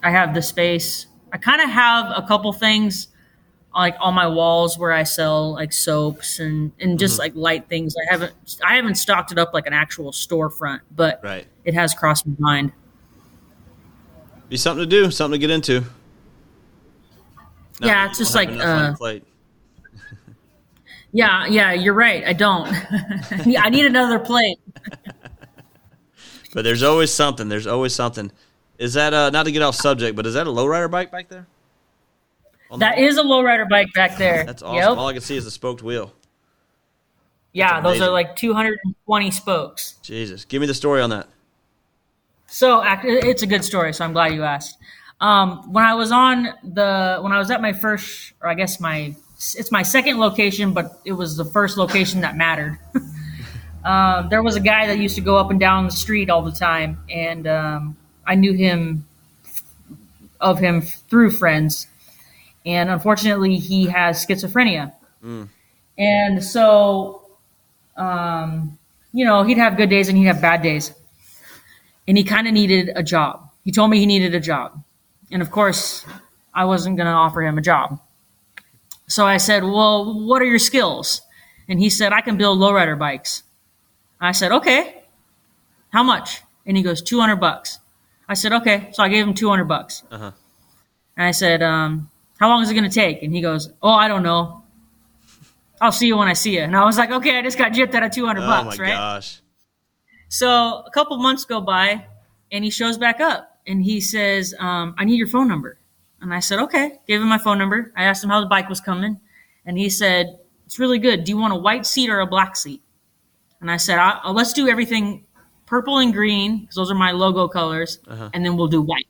I 0.02 0.10
have 0.10 0.34
the 0.34 0.42
space. 0.42 1.06
I 1.32 1.38
kind 1.38 1.62
of 1.62 1.70
have 1.70 2.12
a 2.14 2.26
couple 2.28 2.52
things 2.52 3.08
like 3.76 3.96
on 4.00 4.14
my 4.14 4.26
walls 4.26 4.78
where 4.78 4.92
I 4.92 5.02
sell 5.02 5.52
like 5.52 5.72
soaps 5.72 6.40
and 6.40 6.72
and 6.80 6.98
just 6.98 7.16
Mhm. 7.16 7.18
like 7.20 7.32
light 7.36 7.68
things. 7.68 7.94
I 7.96 8.12
haven't 8.12 8.32
I 8.64 8.76
haven't 8.76 8.94
stocked 8.96 9.32
it 9.32 9.38
up 9.38 9.52
like 9.54 9.66
an 9.66 9.72
actual 9.72 10.12
storefront, 10.12 10.80
but 10.94 11.20
Right. 11.22 11.46
it 11.64 11.74
has 11.74 11.94
crossed 11.94 12.26
my 12.26 12.34
mind. 12.38 12.72
Be 14.48 14.56
something 14.56 14.82
to 14.82 14.86
do, 14.86 15.10
something 15.10 15.38
to 15.40 15.46
get 15.46 15.50
into. 15.52 15.84
Yeah, 17.80 18.08
it's 18.08 18.18
just 18.18 18.34
like, 18.34 18.48
enough 18.48 19.00
on 19.00 19.10
your 19.12 19.16
uh. 19.16 19.20
Yeah, 21.12 21.46
yeah, 21.46 21.72
you're 21.72 21.94
right. 21.94 22.24
I 22.26 22.32
don't. 22.32 22.66
I 23.58 23.68
need 23.70 23.86
another 23.86 24.18
plate. 24.18 24.58
But 26.54 26.62
there's 26.62 26.82
always 26.82 27.12
something. 27.12 27.50
There's 27.50 27.66
always 27.66 27.94
something. 27.94 28.32
Is 28.78 28.94
that 28.94 29.12
uh 29.12 29.28
not 29.28 29.44
to 29.44 29.52
get 29.52 29.60
off 29.60 29.74
subject, 29.74 30.16
but 30.16 30.24
is 30.26 30.32
that 30.34 30.46
a 30.46 30.50
lowrider 30.50 30.90
bike 30.90 31.10
back 31.10 31.28
there? 31.28 31.46
That 32.78 32.98
is 32.98 33.16
a 33.18 33.22
lowrider 33.22 33.68
bike 33.68 33.92
back 33.94 34.16
there. 34.16 34.44
That's 34.44 34.62
awesome. 34.62 34.76
Yep. 34.76 34.98
All 34.98 35.08
I 35.08 35.12
can 35.12 35.22
see 35.22 35.36
is 35.36 35.44
the 35.44 35.50
spoked 35.50 35.82
wheel. 35.82 36.12
Yeah, 37.52 37.80
those 37.80 38.00
are 38.02 38.10
like 38.10 38.36
220 38.36 39.30
spokes. 39.30 39.94
Jesus, 40.02 40.44
give 40.44 40.60
me 40.60 40.66
the 40.66 40.74
story 40.74 41.00
on 41.00 41.10
that. 41.10 41.26
So 42.48 42.82
it's 43.02 43.42
a 43.42 43.46
good 43.46 43.64
story. 43.64 43.94
So 43.94 44.04
I'm 44.04 44.12
glad 44.12 44.34
you 44.34 44.42
asked. 44.42 44.76
Um, 45.20 45.72
when 45.72 45.84
I 45.84 45.94
was 45.94 46.12
on 46.12 46.50
the 46.62 47.18
when 47.22 47.32
I 47.32 47.38
was 47.38 47.50
at 47.50 47.62
my 47.62 47.72
first, 47.72 48.34
or 48.42 48.50
I 48.50 48.54
guess 48.54 48.78
my 48.78 49.14
it's 49.36 49.72
my 49.72 49.82
second 49.82 50.18
location, 50.18 50.72
but 50.72 51.00
it 51.04 51.12
was 51.12 51.36
the 51.36 51.44
first 51.44 51.78
location 51.78 52.20
that 52.20 52.36
mattered. 52.36 52.78
um, 53.84 54.28
there 54.28 54.42
was 54.42 54.56
a 54.56 54.60
guy 54.60 54.86
that 54.86 54.98
used 54.98 55.14
to 55.14 55.22
go 55.22 55.36
up 55.36 55.50
and 55.50 55.58
down 55.58 55.86
the 55.86 55.92
street 55.92 56.28
all 56.28 56.42
the 56.42 56.52
time, 56.52 56.98
and 57.10 57.46
um, 57.46 57.96
I 58.26 58.34
knew 58.34 58.52
him 58.52 59.06
of 60.40 60.58
him 60.58 60.82
through 60.82 61.30
friends. 61.30 61.86
And 62.66 62.90
unfortunately, 62.90 63.56
he 63.56 63.86
has 63.86 64.26
schizophrenia. 64.26 64.92
Mm. 65.24 65.48
And 65.96 66.44
so, 66.44 67.24
um, 67.96 68.76
you 69.12 69.24
know, 69.24 69.44
he'd 69.44 69.56
have 69.56 69.78
good 69.78 69.88
days 69.88 70.08
and 70.08 70.18
he'd 70.18 70.24
have 70.24 70.42
bad 70.42 70.62
days 70.62 70.92
and 72.08 72.16
he 72.16 72.24
kind 72.24 72.46
of 72.46 72.52
needed 72.52 72.90
a 72.94 73.02
job. 73.02 73.50
He 73.64 73.72
told 73.72 73.90
me 73.90 73.98
he 73.98 74.06
needed 74.06 74.34
a 74.34 74.40
job. 74.40 74.82
And 75.30 75.42
of 75.42 75.50
course, 75.50 76.04
I 76.54 76.64
wasn't 76.64 76.96
going 76.96 77.06
to 77.06 77.12
offer 77.12 77.42
him 77.42 77.58
a 77.58 77.62
job. 77.62 78.00
So 79.08 79.26
I 79.26 79.36
said, 79.38 79.64
Well, 79.64 80.26
what 80.26 80.42
are 80.42 80.46
your 80.46 80.58
skills? 80.58 81.20
And 81.68 81.80
he 81.80 81.90
said, 81.90 82.12
I 82.12 82.20
can 82.20 82.36
build 82.36 82.58
lowrider 82.58 82.98
bikes. 82.98 83.42
I 84.20 84.32
said, 84.32 84.52
Okay. 84.52 85.02
How 85.90 86.02
much? 86.02 86.42
And 86.64 86.76
he 86.76 86.82
goes, 86.82 87.02
200 87.02 87.36
bucks. 87.36 87.78
I 88.28 88.34
said, 88.34 88.52
Okay. 88.52 88.88
So 88.92 89.02
I 89.02 89.08
gave 89.08 89.26
him 89.26 89.34
200 89.34 89.64
bucks. 89.64 90.02
Uh-huh. 90.10 90.32
And 91.16 91.26
I 91.26 91.30
said, 91.30 91.62
um, 91.62 92.10
How 92.38 92.48
long 92.48 92.62
is 92.62 92.70
it 92.70 92.74
going 92.74 92.88
to 92.88 92.94
take? 92.94 93.22
And 93.22 93.32
he 93.34 93.40
goes, 93.40 93.72
Oh, 93.82 93.90
I 93.90 94.08
don't 94.08 94.22
know. 94.22 94.62
I'll 95.80 95.92
see 95.92 96.06
you 96.06 96.16
when 96.16 96.28
I 96.28 96.32
see 96.32 96.54
you. 96.56 96.60
And 96.62 96.76
I 96.76 96.84
was 96.84 96.98
like, 96.98 97.10
Okay, 97.10 97.38
I 97.38 97.42
just 97.42 97.58
got 97.58 97.72
gypped 97.72 97.94
out 97.94 98.02
of 98.02 98.10
200 98.12 98.42
Oh 98.42 98.46
bucks, 98.46 98.78
my 98.78 98.84
right? 98.84 98.90
gosh. 98.92 99.40
So 100.28 100.82
a 100.86 100.90
couple 100.92 101.16
months 101.18 101.44
go 101.44 101.60
by, 101.60 102.04
and 102.50 102.64
he 102.64 102.70
shows 102.70 102.98
back 102.98 103.20
up, 103.20 103.58
and 103.66 103.82
he 103.82 104.00
says, 104.00 104.54
um, 104.58 104.94
"I 104.98 105.04
need 105.04 105.16
your 105.18 105.28
phone 105.28 105.46
number." 105.48 105.78
And 106.20 106.34
I 106.34 106.40
said, 106.40 106.58
"Okay." 106.60 106.98
Gave 107.06 107.20
him 107.20 107.28
my 107.28 107.38
phone 107.38 107.58
number. 107.58 107.92
I 107.96 108.04
asked 108.04 108.24
him 108.24 108.30
how 108.30 108.40
the 108.40 108.46
bike 108.46 108.68
was 108.68 108.80
coming, 108.80 109.20
and 109.64 109.78
he 109.78 109.88
said, 109.88 110.38
"It's 110.66 110.78
really 110.80 110.98
good. 110.98 111.22
Do 111.24 111.30
you 111.30 111.38
want 111.38 111.52
a 111.52 111.56
white 111.56 111.86
seat 111.86 112.10
or 112.10 112.18
a 112.20 112.26
black 112.26 112.56
seat?" 112.56 112.82
And 113.60 113.70
I 113.70 113.76
said, 113.76 113.98
I, 113.98 114.20
uh, 114.24 114.32
"Let's 114.32 114.52
do 114.52 114.68
everything 114.68 115.24
purple 115.64 115.98
and 115.98 116.12
green 116.12 116.60
because 116.60 116.74
those 116.74 116.90
are 116.90 116.94
my 116.96 117.12
logo 117.12 117.46
colors, 117.46 118.00
Uh-huh. 118.08 118.30
and 118.34 118.44
then 118.44 118.56
we'll 118.56 118.66
do 118.68 118.82
white." 118.82 119.06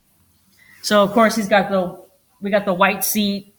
So 0.82 1.02
of 1.02 1.12
course 1.12 1.34
he's 1.34 1.48
got 1.48 1.70
the 1.70 1.98
we 2.40 2.50
got 2.50 2.64
the 2.64 2.74
white 2.74 3.04
seat, 3.04 3.54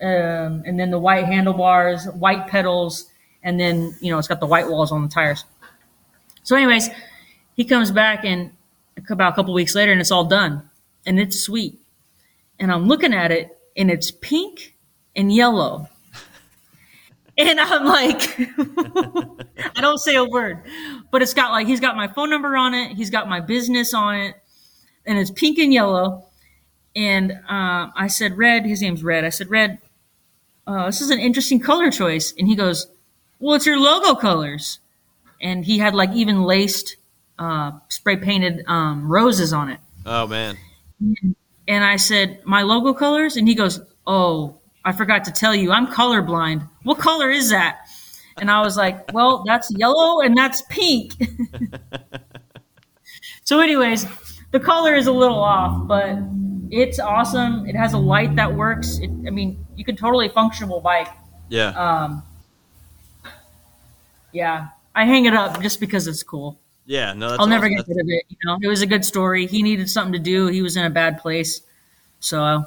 um, 0.00 0.62
and 0.66 0.78
then 0.78 0.90
the 0.90 0.98
white 0.98 1.26
handlebars, 1.26 2.06
white 2.06 2.46
pedals, 2.46 3.06
and 3.42 3.58
then 3.58 3.94
you 4.00 4.10
know 4.10 4.18
it's 4.18 4.28
got 4.28 4.40
the 4.40 4.46
white 4.46 4.68
walls 4.68 4.92
on 4.92 5.02
the 5.02 5.08
tires. 5.08 5.44
So, 6.42 6.56
anyways, 6.56 6.88
he 7.54 7.64
comes 7.64 7.90
back 7.90 8.24
and 8.24 8.52
about 9.08 9.32
a 9.32 9.36
couple 9.36 9.54
weeks 9.54 9.74
later, 9.74 9.92
and 9.92 10.00
it's 10.00 10.10
all 10.10 10.24
done, 10.24 10.68
and 11.06 11.18
it's 11.18 11.38
sweet. 11.38 11.78
And 12.58 12.70
I'm 12.72 12.86
looking 12.86 13.14
at 13.14 13.30
it, 13.30 13.56
and 13.76 13.90
it's 13.90 14.10
pink 14.10 14.76
and 15.16 15.32
yellow, 15.32 15.88
and 17.38 17.60
I'm 17.60 17.84
like, 17.84 18.38
I 19.76 19.80
don't 19.80 19.98
say 19.98 20.16
a 20.16 20.24
word, 20.24 20.62
but 21.10 21.22
it's 21.22 21.34
got 21.34 21.52
like 21.52 21.66
he's 21.66 21.80
got 21.80 21.96
my 21.96 22.08
phone 22.08 22.30
number 22.30 22.56
on 22.56 22.74
it, 22.74 22.96
he's 22.96 23.10
got 23.10 23.28
my 23.28 23.40
business 23.40 23.94
on 23.94 24.16
it, 24.16 24.34
and 25.06 25.18
it's 25.18 25.30
pink 25.30 25.58
and 25.58 25.72
yellow. 25.72 26.26
And 26.96 27.32
uh, 27.48 27.88
I 27.96 28.08
said, 28.08 28.36
Red, 28.36 28.66
his 28.66 28.82
name's 28.82 29.02
Red. 29.02 29.24
I 29.24 29.28
said, 29.28 29.48
Red, 29.48 29.78
uh, 30.66 30.86
this 30.86 31.00
is 31.00 31.10
an 31.10 31.18
interesting 31.18 31.60
color 31.60 31.90
choice. 31.90 32.34
And 32.38 32.48
he 32.48 32.56
goes, 32.56 32.86
Well, 33.38 33.54
it's 33.54 33.66
your 33.66 33.78
logo 33.78 34.14
colors 34.14 34.80
and 35.40 35.64
he 35.64 35.78
had 35.78 35.94
like 35.94 36.10
even 36.12 36.42
laced 36.42 36.96
uh, 37.38 37.72
spray 37.88 38.16
painted 38.16 38.64
um, 38.66 39.10
roses 39.10 39.52
on 39.52 39.70
it. 39.70 39.80
Oh 40.06 40.26
man. 40.26 40.56
And 41.66 41.84
I 41.84 41.96
said, 41.96 42.40
My 42.44 42.62
logo 42.62 42.92
colors? 42.92 43.36
And 43.36 43.48
he 43.48 43.54
goes, 43.54 43.80
Oh, 44.06 44.58
I 44.84 44.92
forgot 44.92 45.24
to 45.24 45.32
tell 45.32 45.54
you, 45.54 45.72
I'm 45.72 45.86
colorblind. 45.86 46.66
What 46.82 46.98
color 46.98 47.30
is 47.30 47.50
that? 47.50 47.80
And 48.38 48.50
I 48.50 48.60
was 48.60 48.76
like, 48.76 49.12
Well, 49.12 49.42
that's 49.46 49.70
yellow 49.76 50.20
and 50.20 50.36
that's 50.36 50.62
pink. 50.68 51.14
so, 53.44 53.60
anyways, 53.60 54.06
the 54.50 54.60
color 54.60 54.94
is 54.94 55.06
a 55.06 55.12
little 55.12 55.40
off, 55.40 55.86
but 55.86 56.18
it's 56.70 56.98
awesome. 56.98 57.66
It 57.66 57.74
has 57.76 57.92
a 57.92 57.98
light 57.98 58.36
that 58.36 58.54
works. 58.54 58.98
It, 58.98 59.10
I 59.26 59.30
mean, 59.30 59.64
you 59.76 59.84
can 59.84 59.96
totally 59.96 60.28
functional 60.28 60.80
bike. 60.80 61.08
Yeah. 61.48 61.68
Um, 61.70 62.22
yeah, 64.32 64.68
I 64.94 65.04
hang 65.04 65.24
it 65.26 65.34
up 65.34 65.60
just 65.60 65.80
because 65.80 66.06
it's 66.06 66.22
cool. 66.22 66.58
yeah. 66.86 67.12
No, 67.12 67.30
that's 67.30 67.40
I'll 67.40 67.46
never 67.46 67.66
awesome. 67.66 67.76
get 67.76 67.88
rid 67.88 67.98
of 68.00 68.06
it. 68.08 68.24
You 68.28 68.36
know, 68.44 68.58
it 68.62 68.68
was 68.68 68.82
a 68.82 68.86
good 68.86 69.04
story. 69.04 69.46
He 69.46 69.62
needed 69.62 69.90
something 69.90 70.12
to 70.12 70.18
do. 70.18 70.46
He 70.46 70.62
was 70.62 70.76
in 70.76 70.84
a 70.84 70.90
bad 70.90 71.18
place, 71.18 71.62
so 72.20 72.64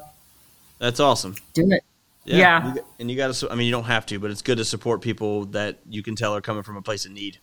That's 0.78 1.00
awesome. 1.00 1.36
do 1.54 1.70
it. 1.70 1.82
Yeah. 2.26 2.74
You 2.74 2.84
and 2.98 3.10
you 3.10 3.16
got 3.16 3.32
to. 3.34 3.50
I 3.50 3.54
mean, 3.54 3.66
you 3.66 3.72
don't 3.72 3.84
have 3.84 4.04
to, 4.06 4.18
but 4.18 4.30
it's 4.30 4.42
good 4.42 4.58
to 4.58 4.64
support 4.64 5.00
people 5.02 5.46
that 5.46 5.78
you 5.88 6.02
can 6.02 6.16
tell 6.16 6.34
are 6.34 6.40
coming 6.40 6.62
from 6.62 6.76
a 6.76 6.82
place 6.82 7.04
of 7.06 7.12
need. 7.12 7.38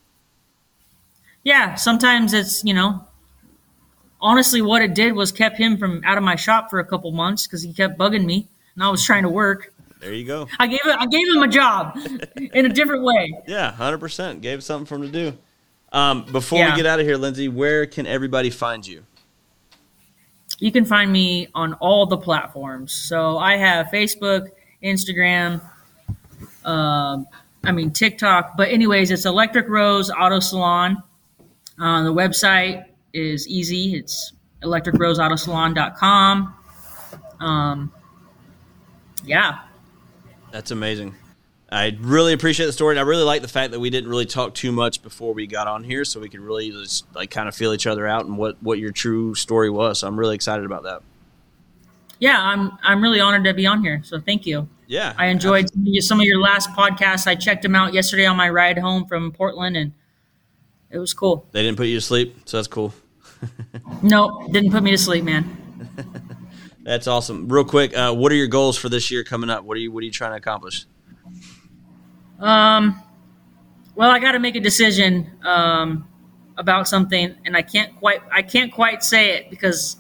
Yeah, 1.44 1.74
sometimes 1.76 2.34
it's 2.34 2.64
you 2.64 2.74
know, 2.76 3.04
honestly, 4.22 4.62
what 4.62 4.82
it 4.82 4.94
did 4.94 5.14
was 5.14 5.32
kept 5.32 5.58
him 5.58 5.78
from 5.78 6.02
out 6.06 6.18
of 6.18 6.24
my 6.24 6.36
shop 6.36 6.70
for 6.70 6.80
a 6.80 6.86
couple 6.86 7.12
months 7.12 7.48
because 7.48 7.62
he 7.62 7.74
kept 7.74 7.98
bugging 7.98 8.26
me, 8.26 8.48
and 8.76 8.84
I 8.84 8.90
was 8.90 9.04
trying 9.04 9.24
to 9.24 9.30
work. 9.30 9.74
There 10.00 10.14
you 10.14 10.26
go. 10.26 10.48
I 10.60 10.68
gave 10.68 10.80
it. 10.86 10.96
I 10.98 11.06
gave 11.06 11.28
him 11.28 11.44
a 11.44 11.48
job 11.48 11.98
in 12.54 12.66
a 12.66 12.70
different 12.70 13.04
way. 13.04 13.34
Yeah, 13.48 13.72
hundred 13.72 14.00
percent. 14.00 14.42
Gave 14.42 14.64
something 14.64 14.86
for 14.86 14.96
him 14.96 15.04
to 15.04 15.32
do. 15.32 15.38
Um, 15.94 16.24
before 16.32 16.60
Yeah. 16.60 16.72
we 16.72 16.78
get 16.78 16.86
out 16.86 17.00
of 17.00 17.06
here, 17.06 17.18
Lindsay, 17.18 17.50
where 17.50 17.86
can 17.86 18.08
everybody 18.08 18.50
find 18.50 18.86
you? 18.88 19.04
You 20.60 20.72
can 20.72 20.86
find 20.86 21.12
me 21.12 21.48
on 21.54 21.74
all 21.76 22.06
the 22.06 22.18
platforms. 22.18 22.94
So 22.94 23.38
I 23.38 23.58
have 23.58 23.88
Facebook, 23.88 24.50
Instagram, 24.84 25.62
um, 26.64 27.26
I 27.64 27.72
mean 27.72 27.92
TikTok. 27.92 28.56
But 28.58 28.70
anyways, 28.70 29.12
it's 29.12 29.26
Electric 29.26 29.68
Rose 29.68 30.10
Auto 30.12 30.40
Salon. 30.40 31.02
Uh, 31.80 32.04
the 32.04 32.14
website 32.14 32.86
is 33.14 33.48
easy. 33.48 33.96
It's 33.96 34.34
electricroseautosalon.com. 34.64 36.54
Um, 37.40 37.92
yeah. 39.26 39.60
That's 40.52 40.72
amazing. 40.72 41.16
I 41.72 41.96
really 42.02 42.34
appreciate 42.34 42.66
the 42.66 42.74
story, 42.74 42.94
and 42.94 43.00
I 43.00 43.04
really 43.04 43.24
like 43.24 43.42
the 43.42 43.48
fact 43.48 43.72
that 43.72 43.80
we 43.80 43.90
didn't 43.90 44.10
really 44.10 44.26
talk 44.26 44.54
too 44.54 44.74
much 44.74 45.02
before 45.02 45.34
we 45.34 45.48
got 45.48 45.68
on 45.68 45.86
here, 45.86 46.04
so 46.04 46.20
we 46.20 46.28
could 46.28 46.42
really 46.42 46.70
just 46.70 47.06
like 47.16 47.32
kind 47.32 47.48
of 47.48 47.56
feel 47.56 47.72
each 47.74 47.88
other 47.88 48.06
out 48.06 48.26
and 48.26 48.38
what 48.38 48.62
what 48.62 48.78
your 48.78 48.92
true 48.92 49.34
story 49.36 49.70
was. 49.70 50.00
So 50.00 50.08
I'm 50.08 50.20
really 50.20 50.36
excited 50.36 50.66
about 50.66 50.84
that. 50.84 51.02
Yeah, 52.20 52.38
I'm 52.42 52.78
I'm 52.84 53.02
really 53.02 53.22
honored 53.22 53.46
to 53.46 53.54
be 53.54 53.66
on 53.66 53.82
here. 53.82 54.02
So 54.04 54.20
thank 54.20 54.46
you. 54.46 54.68
Yeah, 54.88 55.14
I 55.18 55.28
enjoyed 55.28 55.70
some 55.72 55.82
of 55.84 55.88
your- 55.88 56.02
some 56.02 56.20
of 56.20 56.26
your 56.26 56.42
last 56.42 56.70
podcasts. 56.72 57.26
I 57.26 57.36
checked 57.36 57.62
them 57.64 57.74
out 57.76 57.94
yesterday 57.94 58.26
on 58.26 58.36
my 58.36 58.50
ride 58.50 58.78
home 58.78 59.06
from 59.06 59.32
Portland, 59.32 59.78
and 59.78 59.94
it 60.92 61.00
was 61.00 61.14
cool. 61.14 61.48
They 61.52 61.64
didn't 61.64 61.78
put 61.78 61.88
you 61.88 61.96
to 61.96 62.02
sleep, 62.02 62.36
so 62.46 62.58
that's 62.58 62.68
cool. 62.68 62.94
Nope, 64.04 64.52
didn't 64.52 64.72
put 64.72 64.84
me 64.84 64.92
to 64.92 64.98
sleep, 64.98 65.24
man. 65.24 65.58
That's 66.84 67.08
awesome. 67.08 67.48
Real 67.48 67.64
quick, 67.64 67.96
uh, 67.96 68.14
what 68.14 68.32
are 68.32 68.36
your 68.36 68.48
goals 68.48 68.78
for 68.78 68.90
this 68.90 69.12
year 69.12 69.24
coming 69.24 69.50
up? 69.50 69.64
What 69.64 69.78
are 69.78 69.80
you 69.80 69.92
What 69.92 70.02
are 70.02 70.06
you 70.06 70.12
trying 70.12 70.32
to 70.32 70.38
accomplish? 70.38 70.86
Um, 72.40 73.02
well, 73.96 74.10
I 74.10 74.20
got 74.20 74.32
to 74.32 74.40
make 74.40 74.56
a 74.56 74.60
decision 74.60 75.30
um, 75.44 76.08
about 76.58 76.88
something, 76.88 77.36
and 77.46 77.56
I 77.56 77.62
can't 77.62 77.96
quite 77.98 78.22
I 78.32 78.42
can't 78.42 78.72
quite 78.72 79.04
say 79.04 79.38
it 79.38 79.50
because 79.52 79.98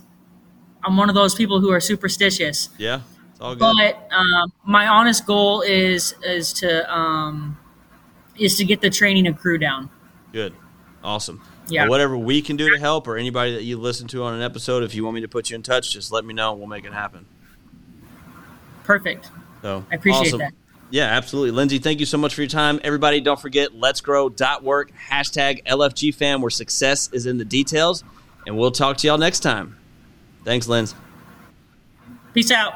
I'm 0.84 0.98
one 0.98 1.10
of 1.10 1.16
those 1.16 1.36
people 1.36 1.62
who 1.62 1.72
are 1.72 1.80
superstitious. 1.80 2.70
Yeah, 2.80 3.02
it's 3.30 3.40
all 3.40 3.54
good. 3.54 3.60
But 3.60 4.08
um, 4.12 4.52
my 4.66 4.88
honest 4.88 5.28
goal 5.28 5.62
is 5.62 6.16
is 6.24 6.52
to 6.54 6.92
um, 6.92 7.60
is 8.40 8.58
to 8.58 8.66
get 8.66 8.82
the 8.82 8.90
training 8.90 9.28
and 9.28 9.38
crew 9.38 9.60
down. 9.60 9.90
Good. 10.34 10.56
Awesome. 11.04 11.42
Yeah. 11.68 11.84
Well, 11.84 11.92
whatever 11.92 12.18
we 12.18 12.42
can 12.42 12.58
do 12.58 12.70
to 12.70 12.80
help, 12.80 13.08
or 13.08 13.18
anybody 13.18 13.54
that 13.54 13.64
you 13.64 13.78
listen 13.78 14.08
to 14.10 14.24
on 14.24 14.34
an 14.34 14.42
episode, 14.42 14.84
if 14.84 14.94
you 14.94 15.04
want 15.04 15.16
me 15.16 15.22
to 15.22 15.28
put 15.28 15.50
you 15.50 15.56
in 15.56 15.64
touch, 15.64 15.92
just 15.92 16.12
let 16.12 16.26
me 16.26 16.34
know. 16.34 16.54
We'll 16.54 16.68
make 16.68 16.86
it 16.86 16.94
happen. 16.94 17.26
Perfect. 18.84 19.30
So 19.62 19.86
I 19.92 19.96
appreciate 19.96 20.28
awesome. 20.28 20.40
that. 20.40 20.54
Yeah, 20.90 21.06
absolutely. 21.06 21.52
Lindsay, 21.52 21.80
thank 21.80 22.02
you 22.02 22.06
so 22.06 22.18
much 22.18 22.36
for 22.36 22.42
your 22.42 22.50
time. 22.50 22.80
Everybody, 22.84 23.22
don't 23.22 23.40
forget, 23.40 23.74
let's 23.74 24.02
grow 24.02 24.28
dot 24.28 24.62
work, 24.64 24.92
hashtag 25.10 25.64
LFG 25.64 26.14
fam, 26.14 26.42
where 26.42 26.50
success 26.50 27.10
is 27.14 27.26
in 27.26 27.38
the 27.38 27.46
details. 27.46 28.04
And 28.46 28.58
we'll 28.58 28.72
talk 28.72 28.98
to 28.98 29.08
y'all 29.08 29.18
next 29.18 29.40
time. 29.40 29.78
Thanks, 30.44 30.68
Linz. 30.68 30.96
Peace 32.34 32.52
out. 32.52 32.74